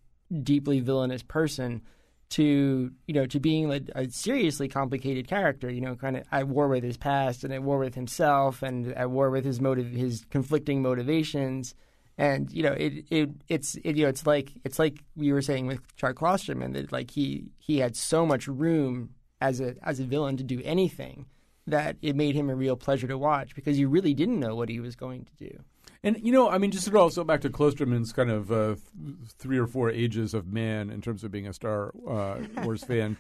[0.44, 1.82] deeply villainous person
[2.34, 5.70] to you know to being a, a seriously complicated character.
[5.70, 8.92] You know, kind of at war with his past and at war with himself and
[8.94, 11.76] at war with his motive, his conflicting motivations.
[12.18, 15.42] And you know, it, it it's it, you know it's like it's like we were
[15.42, 19.10] saying with Chuck Klosterman that like he he had so much room
[19.42, 21.26] as a as a villain to do anything
[21.68, 24.70] that it made him a real pleasure to watch because you really didn't know what
[24.70, 25.64] he was going to do.
[26.04, 29.18] And you know, I mean, just to also back to Klosterman's kind of uh, th-
[29.38, 33.16] three or four ages of man in terms of being a Star uh, Wars fan.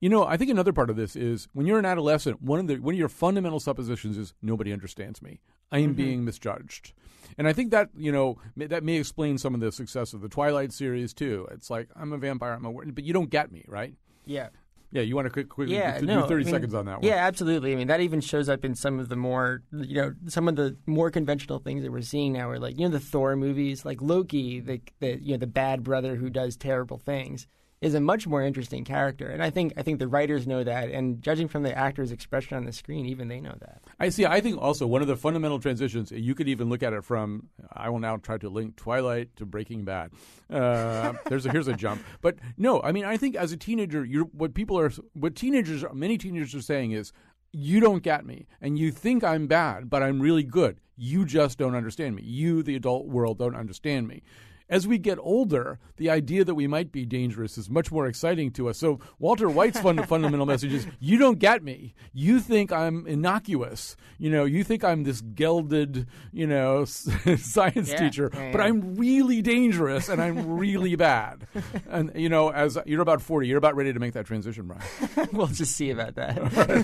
[0.00, 2.66] You know, I think another part of this is when you're an adolescent, one of
[2.66, 5.40] the one of your fundamental suppositions is nobody understands me.
[5.72, 6.92] I am being misjudged,
[7.38, 10.20] and I think that you know may, that may explain some of the success of
[10.20, 11.46] the Twilight series too.
[11.50, 13.94] It's like I'm a vampire, I'm a but you don't get me, right?
[14.24, 14.48] Yeah.
[14.92, 17.00] Yeah, you want to quick, quickly yeah, do no, 30 I mean, seconds on that
[17.00, 17.02] one.
[17.02, 17.72] Yeah, absolutely.
[17.72, 20.56] I mean, that even shows up in some of the more, you know, some of
[20.56, 22.48] the more conventional things that we're seeing now.
[22.48, 25.82] Are like, you know, the Thor movies, like Loki, the, the you know the bad
[25.82, 27.48] brother who does terrible things,
[27.80, 29.28] is a much more interesting character.
[29.28, 32.56] And I think I think the writers know that, and judging from the actor's expression
[32.56, 33.82] on the screen, even they know that.
[34.00, 34.24] I see.
[34.24, 37.48] I think also one of the fundamental transitions, you could even look at it from,
[37.72, 40.12] I will now try to link Twilight to Breaking Bad.
[40.50, 42.02] Uh, there's a, here's a jump.
[42.22, 45.84] But no, I mean, I think as a teenager, you're, what people are, what teenagers,
[45.92, 47.12] many teenagers are saying is,
[47.52, 50.78] you don't get me, and you think I'm bad, but I'm really good.
[50.96, 52.22] You just don't understand me.
[52.22, 54.22] You, the adult world, don't understand me.
[54.68, 58.50] As we get older, the idea that we might be dangerous is much more exciting
[58.52, 58.78] to us.
[58.78, 61.94] So Walter White's fun, fundamental message is: you don't get me.
[62.12, 63.96] You think I'm innocuous.
[64.18, 68.64] You know, you think I'm this gelded, you know, science Yeah, teacher, yeah, but yeah.
[68.64, 71.46] I'm really dangerous and I'm really bad.
[71.88, 75.28] And you know, as you're about forty, you're about ready to make that transition, Brian.
[75.32, 76.38] we'll just see about that.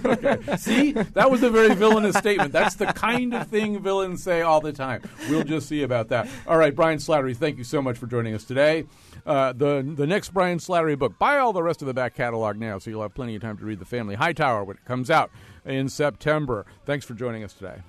[0.04, 0.56] okay.
[0.56, 2.52] See, that was a very villainous statement.
[2.52, 5.02] That's the kind of thing villains say all the time.
[5.28, 6.28] We'll just see about that.
[6.46, 8.84] All right, Brian Slattery, thank you so much for joining us today.
[9.24, 12.58] Uh, the the next Brian Slattery book, buy all the rest of the back catalog
[12.58, 15.10] now, so you'll have plenty of time to read the Family Hightower when it comes
[15.10, 15.30] out
[15.64, 16.66] in September.
[16.84, 17.80] Thanks for joining us today.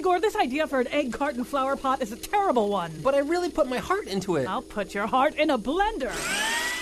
[0.00, 2.90] Igor, this idea for an egg carton flower pot is a terrible one.
[3.02, 4.48] But I really put my heart into it.
[4.48, 6.10] I'll put your heart in a blender.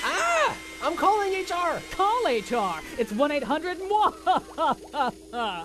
[0.04, 0.56] Ah!
[0.80, 1.82] I'm calling HR.
[1.90, 2.80] Call HR.
[2.96, 3.78] It's 1 800